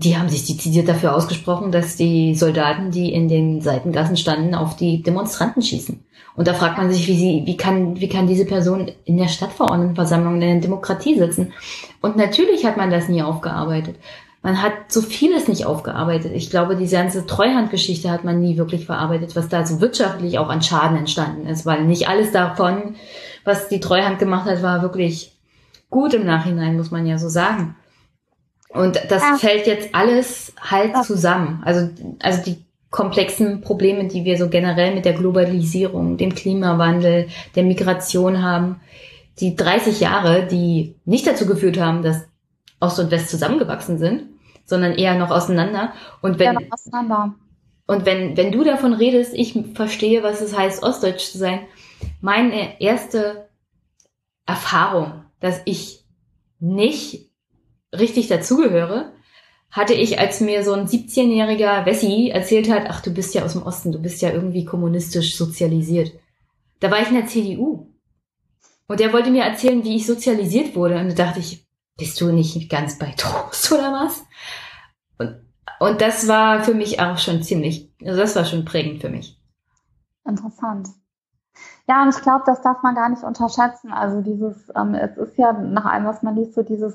[0.00, 4.76] die haben sich dezidiert dafür ausgesprochen, dass die Soldaten, die in den Seitengassen standen, auf
[4.76, 6.04] die Demonstranten schießen.
[6.36, 9.28] Und da fragt man sich, wie sie, wie kann, wie kann diese Person in der
[9.28, 11.52] Stadtverordnetenversammlung in der Demokratie sitzen?
[12.00, 13.96] Und natürlich hat man das nie aufgearbeitet
[14.42, 16.32] man hat so vieles nicht aufgearbeitet.
[16.34, 20.48] Ich glaube, diese ganze Treuhandgeschichte hat man nie wirklich verarbeitet, was da so wirtschaftlich auch
[20.48, 22.94] an Schaden entstanden ist, weil nicht alles davon,
[23.44, 25.36] was die Treuhand gemacht hat, war wirklich
[25.90, 27.74] gut im Nachhinein, muss man ja so sagen.
[28.70, 29.36] Und das ja.
[29.38, 31.02] fällt jetzt alles halt ja.
[31.02, 31.62] zusammen.
[31.64, 31.88] Also,
[32.20, 38.42] also die komplexen Probleme, die wir so generell mit der Globalisierung, dem Klimawandel, der Migration
[38.42, 38.80] haben,
[39.40, 42.26] die 30 Jahre, die nicht dazu geführt haben, dass
[42.80, 44.24] Ost und West zusammengewachsen sind,
[44.64, 45.92] sondern eher noch auseinander.
[46.20, 47.34] Und wenn, ja, auseinander.
[47.86, 51.60] Und wenn, wenn du davon redest, ich verstehe, was es heißt, Ostdeutsch zu sein.
[52.20, 53.48] Meine erste
[54.46, 56.04] Erfahrung, dass ich
[56.60, 57.27] nicht
[57.92, 59.12] richtig dazugehöre,
[59.70, 63.52] hatte ich, als mir so ein 17-jähriger Wessi erzählt hat, ach, du bist ja aus
[63.52, 66.12] dem Osten, du bist ja irgendwie kommunistisch sozialisiert.
[66.80, 67.92] Da war ich in der CDU.
[68.86, 70.98] Und der wollte mir erzählen, wie ich sozialisiert wurde.
[70.98, 71.66] Und da dachte ich,
[71.98, 74.24] bist du nicht ganz bei Trost oder was?
[75.18, 75.36] Und,
[75.80, 79.38] und das war für mich auch schon ziemlich, also das war schon prägend für mich.
[80.26, 80.88] Interessant.
[81.88, 83.92] Ja, und ich glaube, das darf man gar nicht unterschätzen.
[83.92, 86.94] Also dieses, ähm, es ist ja nach allem, was man liest, so dieses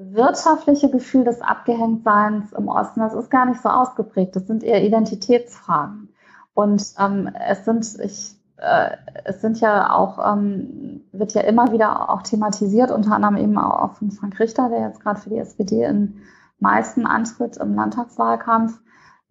[0.00, 4.34] wirtschaftliche Gefühl des Abgehängtseins im Osten, das ist gar nicht so ausgeprägt.
[4.34, 6.08] Das sind eher Identitätsfragen.
[6.54, 12.08] Und ähm, es sind, ich, äh, es sind ja auch, ähm, wird ja immer wieder
[12.10, 15.84] auch thematisiert, unter anderem eben auch von Frank Richter, der jetzt gerade für die SPD
[15.84, 16.22] in
[16.60, 18.80] Meißen antritt im Landtagswahlkampf.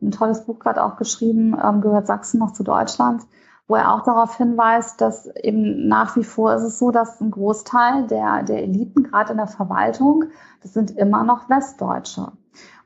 [0.01, 3.23] Ein tolles Buch gerade auch geschrieben, ähm, gehört Sachsen noch zu Deutschland
[3.69, 7.29] wo er auch darauf hinweist, dass eben nach wie vor ist es so, dass ein
[7.29, 10.25] Großteil der, der Eliten, gerade in der Verwaltung,
[10.63, 12.31] das sind immer noch Westdeutsche.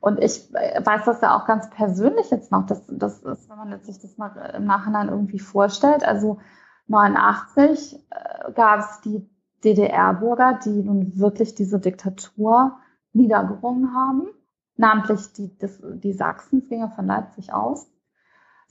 [0.02, 3.80] Und ich weiß das ja auch ganz persönlich jetzt noch, dass das ist, wenn man
[3.82, 6.06] sich das mal im Nachhinein irgendwie vorstellt.
[6.06, 6.40] Also
[6.88, 9.26] 89 äh, gab es die
[9.64, 12.78] DDR-Bürger, die nun wirklich diese Diktatur
[13.14, 14.28] niedergerungen haben,
[14.76, 17.88] namentlich die, die Sachsen, es ging ja von Leipzig aus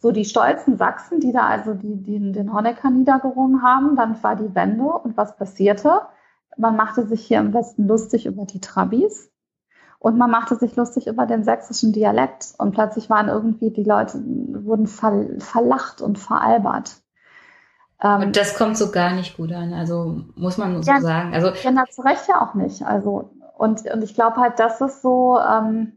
[0.02, 3.94] so die stolzen Sachsen, die da also die, die den Honecker niedergerungen haben.
[3.94, 6.00] Dann war die Wende und was passierte?
[6.58, 9.30] Man machte sich hier im Westen lustig über die Trabis
[10.00, 14.20] und man machte sich lustig über den sächsischen Dialekt und plötzlich waren irgendwie die Leute
[14.64, 16.96] wurden ver, verlacht und veralbert.
[18.02, 21.32] Ähm, und das kommt so gar nicht gut an, also muss man so ja, sagen.
[21.32, 22.82] Also ja, zu Recht ja auch nicht.
[22.82, 25.38] Also und und ich glaube halt, das ist so.
[25.38, 25.92] Ähm,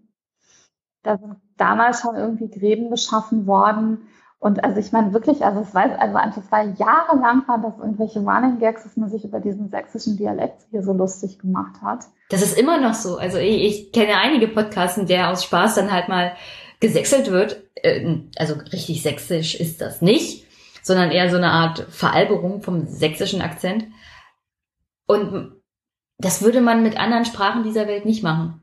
[1.02, 4.08] da sind damals schon irgendwie Gräben geschaffen worden.
[4.40, 8.20] Und also ich meine wirklich, also es weiß, also es war jahrelang war das irgendwelche
[8.20, 12.06] Running Gags, dass man sich über diesen sächsischen Dialekt hier so lustig gemacht hat.
[12.30, 13.18] Das ist immer noch so.
[13.18, 16.34] Also ich, ich kenne einige Podcasts, in der aus Spaß dann halt mal
[16.80, 17.64] gesächselt wird.
[17.82, 20.46] Ähm, also richtig sächsisch ist das nicht,
[20.84, 23.88] sondern eher so eine Art Veralberung vom sächsischen Akzent.
[25.08, 25.54] Und
[26.18, 28.62] das würde man mit anderen Sprachen dieser Welt nicht machen.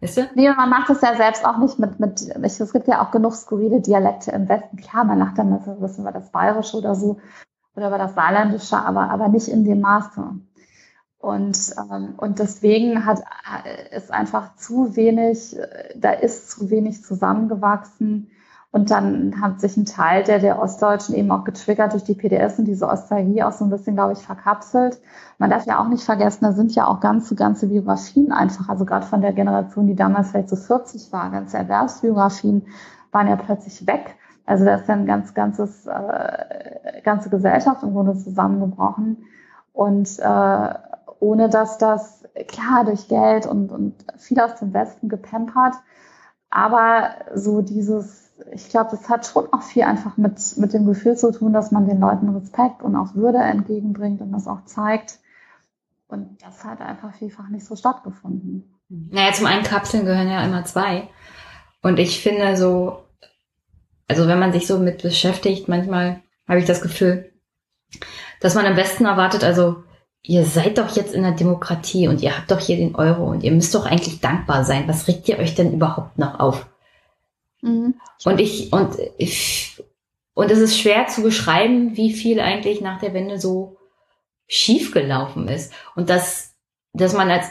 [0.00, 0.30] Weißt du?
[0.34, 3.34] Nee, man macht es ja selbst auch nicht mit, mit, es gibt ja auch genug
[3.34, 4.76] skurrile Dialekte im Westen.
[4.76, 7.18] Klar, man lacht dann ein bisschen über das Bayerische oder so
[7.74, 10.22] oder über das Saarländische, aber, aber nicht in dem Maße.
[11.18, 13.22] Und, ähm, und deswegen hat,
[13.90, 15.56] ist einfach zu wenig,
[15.96, 18.30] da ist zu wenig zusammengewachsen.
[18.70, 22.58] Und dann hat sich ein Teil der, der Ostdeutschen eben auch getriggert durch die PDS
[22.58, 25.00] und diese Ostalgie auch so ein bisschen, glaube ich, verkapselt.
[25.38, 28.84] Man darf ja auch nicht vergessen, da sind ja auch ganze, ganze Biografien einfach, also
[28.84, 32.66] gerade von der Generation, die damals vielleicht so 40 war, ganze Erwerbsbiografien
[33.10, 34.16] waren ja plötzlich weg.
[34.44, 39.24] Also da ist dann ganz, ganzes, äh, ganze Gesellschaft im Grunde zusammengebrochen.
[39.72, 40.74] Und äh,
[41.20, 45.74] ohne dass das, klar, durch Geld und, und viel aus dem Westen gepempert,
[46.50, 51.16] aber so dieses ich glaube, das hat schon auch viel einfach mit, mit dem Gefühl
[51.16, 55.18] zu tun, dass man den Leuten Respekt und auch Würde entgegenbringt und das auch zeigt.
[56.08, 58.74] Und das hat einfach vielfach nicht so stattgefunden.
[58.88, 61.08] Naja, zum einen Kapseln gehören ja immer zwei.
[61.82, 63.04] Und ich finde so,
[64.06, 67.30] also wenn man sich so mit beschäftigt, manchmal habe ich das Gefühl,
[68.40, 69.82] dass man am besten erwartet, also
[70.22, 73.42] ihr seid doch jetzt in der Demokratie und ihr habt doch hier den Euro und
[73.42, 74.88] ihr müsst doch eigentlich dankbar sein.
[74.88, 76.66] Was regt ihr euch denn überhaupt noch auf?
[77.62, 77.94] Mhm.
[78.24, 79.82] Und ich, und ich,
[80.34, 83.76] und es ist schwer zu beschreiben, wie viel eigentlich nach der Wende so
[84.46, 85.72] schiefgelaufen ist.
[85.94, 86.54] Und dass,
[86.92, 87.46] dass man als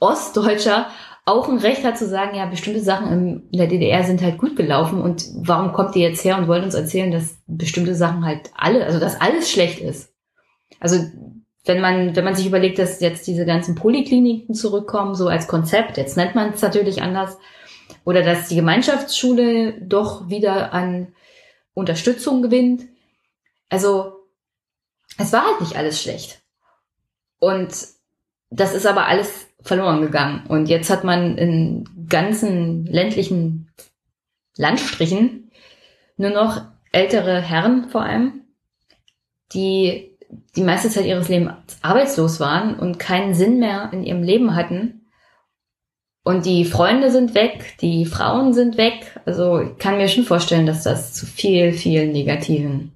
[0.00, 0.88] Ostdeutscher
[1.26, 4.56] auch ein Recht hat zu sagen, ja, bestimmte Sachen in der DDR sind halt gut
[4.56, 8.50] gelaufen und warum kommt ihr jetzt her und wollt uns erzählen, dass bestimmte Sachen halt
[8.54, 10.12] alle, also dass alles schlecht ist.
[10.80, 10.98] Also
[11.64, 15.96] wenn man, wenn man sich überlegt, dass jetzt diese ganzen Polikliniken zurückkommen, so als Konzept,
[15.96, 17.38] jetzt nennt man es natürlich anders,
[18.04, 21.14] oder dass die Gemeinschaftsschule doch wieder an
[21.74, 22.84] Unterstützung gewinnt.
[23.68, 24.12] Also
[25.18, 26.42] es war halt nicht alles schlecht.
[27.38, 27.74] Und
[28.50, 30.46] das ist aber alles verloren gegangen.
[30.46, 33.70] Und jetzt hat man in ganzen ländlichen
[34.56, 35.50] Landstrichen
[36.16, 36.62] nur noch
[36.92, 38.42] ältere Herren vor allem,
[39.52, 40.16] die
[40.56, 45.03] die meiste Zeit ihres Lebens arbeitslos waren und keinen Sinn mehr in ihrem Leben hatten
[46.24, 49.20] und die Freunde sind weg, die Frauen sind weg.
[49.26, 52.92] Also ich kann mir schon vorstellen, dass das zu viel, viel negativen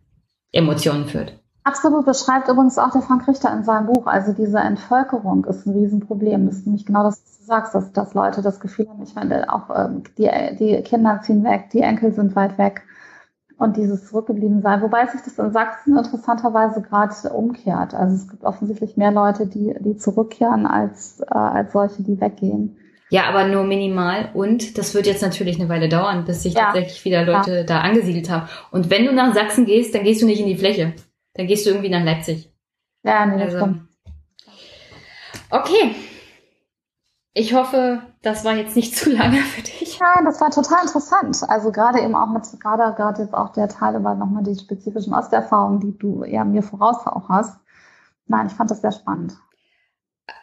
[0.50, 1.38] Emotionen führt.
[1.62, 4.06] Absolut, beschreibt übrigens auch der Frank Richter in seinem Buch.
[4.06, 6.46] Also diese Entvölkerung ist ein Riesenproblem.
[6.46, 9.14] Das ist nämlich genau das, was du sagst, dass, dass Leute das Gefühl haben, ich
[9.14, 12.84] meine, auch ähm, die, die Kinder ziehen weg, die Enkel sind weit weg
[13.58, 14.80] und dieses zurückgeblieben sein.
[14.80, 17.92] Wobei sich das in Sachsen interessanterweise gerade umkehrt.
[17.92, 22.78] Also es gibt offensichtlich mehr Leute, die, die zurückkehren, als, äh, als solche, die weggehen.
[23.10, 24.30] Ja, aber nur minimal.
[24.34, 26.64] Und das wird jetzt natürlich eine Weile dauern, bis sich ja.
[26.64, 27.62] tatsächlich wieder Leute ja.
[27.64, 28.48] da angesiedelt haben.
[28.70, 30.94] Und wenn du nach Sachsen gehst, dann gehst du nicht in die Fläche.
[31.34, 32.52] Dann gehst du irgendwie nach Leipzig.
[33.04, 33.58] Ja, nee, also.
[33.58, 33.68] das
[35.50, 35.94] Okay.
[37.32, 39.98] Ich hoffe, das war jetzt nicht zu lange für dich.
[40.00, 41.38] Nein, das war total interessant.
[41.48, 45.14] Also gerade eben auch mit, gerade, gerade jetzt auch der Teil über nochmal die spezifischen
[45.14, 47.58] Osterfahrungen, die du eher mir voraus auch hast.
[48.26, 49.34] Nein, ich fand das sehr spannend.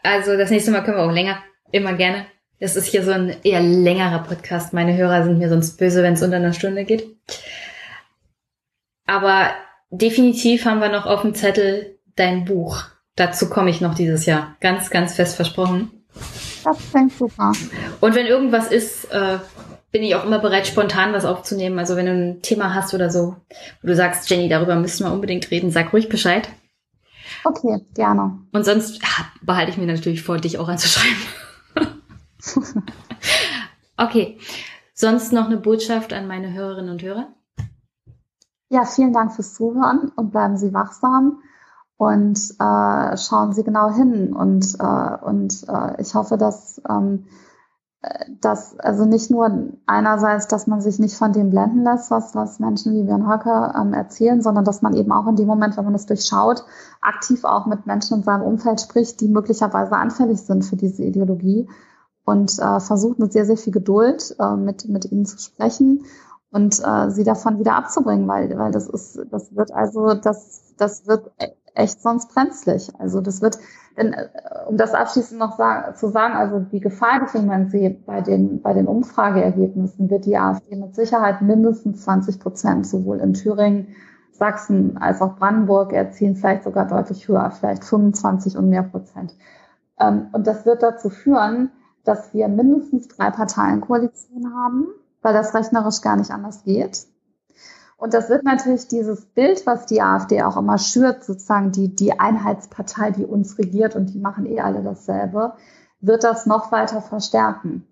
[0.04, 1.38] Also das nächste Mal können wir auch länger,
[1.72, 2.26] immer gerne.
[2.60, 4.74] Es ist hier so ein eher längerer Podcast.
[4.74, 7.06] Meine Hörer sind mir sonst böse, wenn es unter einer Stunde geht.
[9.06, 9.50] Aber
[9.90, 12.84] definitiv haben wir noch auf dem Zettel dein Buch.
[13.16, 14.56] Dazu komme ich noch dieses Jahr.
[14.62, 15.92] Ganz, ganz fest versprochen.
[16.64, 17.52] Das klingt super.
[18.00, 19.38] Und wenn irgendwas ist, äh,
[19.92, 21.78] bin ich auch immer bereit, spontan was aufzunehmen.
[21.78, 23.36] Also wenn du ein Thema hast oder so,
[23.82, 26.50] wo du sagst, Jenny, darüber müssen wir unbedingt reden, sag ruhig Bescheid.
[27.44, 28.40] Okay, gerne.
[28.52, 29.02] Und sonst
[29.42, 31.16] behalte ich mir natürlich vor, dich auch anzuschreiben.
[33.98, 34.38] okay.
[34.94, 37.28] Sonst noch eine Botschaft an meine Hörerinnen und Hörer?
[38.70, 41.42] Ja, vielen Dank fürs Zuhören und bleiben Sie wachsam
[41.98, 44.34] und äh, schauen Sie genau hin.
[44.34, 47.26] Und, äh, und äh, ich hoffe, dass, ähm,
[48.42, 52.60] dass also nicht nur einerseits, dass man sich nicht von dem blenden lässt, was, was
[52.60, 55.86] Menschen wie Björn Höcke ähm, erzählen, sondern dass man eben auch in dem Moment, wenn
[55.86, 56.64] man das durchschaut,
[57.02, 61.68] aktiv auch mit Menschen in seinem Umfeld spricht, die möglicherweise anfällig sind für diese Ideologie
[62.26, 66.06] und äh, versucht mit sehr, sehr viel Geduld äh, mit, mit ihnen zu sprechen
[66.52, 71.08] und äh, sie davon wieder abzubringen, weil, weil das ist, das wird also, das, das
[71.08, 71.32] wird
[71.76, 72.92] echt sonst brenzlig.
[72.98, 73.60] Also das wird,
[73.98, 74.30] denn, äh,
[74.68, 78.62] um das abschließend noch sagen, zu sagen, also die Gefahr, die Moment sehe bei den,
[78.62, 83.96] bei den Umfrageergebnissen, wird die AfD mit Sicherheit mindestens 20 Prozent sowohl in Thüringen,
[84.32, 89.34] Sachsen als auch Brandenburg erzielen, vielleicht sogar deutlich höher, vielleicht 25 und mehr Prozent.
[90.00, 91.72] Ähm, und das wird dazu führen,
[92.06, 94.88] dass wir mindestens drei Parteien-Koalitionen haben,
[95.22, 97.08] weil das rechnerisch gar nicht anders geht.
[97.98, 102.20] Und das wird natürlich dieses Bild, was die AfD auch immer schürt, sozusagen die, die
[102.20, 105.54] Einheitspartei, die uns regiert und die machen eh alle dasselbe,
[106.02, 107.88] wird das noch weiter verstärken.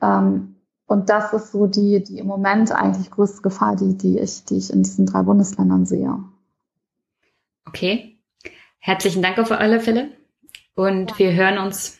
[0.00, 4.44] Ähm, und das ist so die, die im Moment eigentlich größte Gefahr, die, die, ich,
[4.44, 6.22] die ich in diesen drei Bundesländern sehe.
[7.66, 8.18] Okay.
[8.78, 10.10] Herzlichen Dank auf alle Fälle.
[10.74, 11.18] Und ja.
[11.18, 11.98] wir hören uns.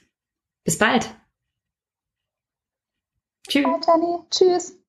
[0.64, 1.14] Bis bald.
[3.48, 3.64] Tschüss.
[3.64, 4.18] Bye, Jenny.
[4.30, 4.81] Tschüss.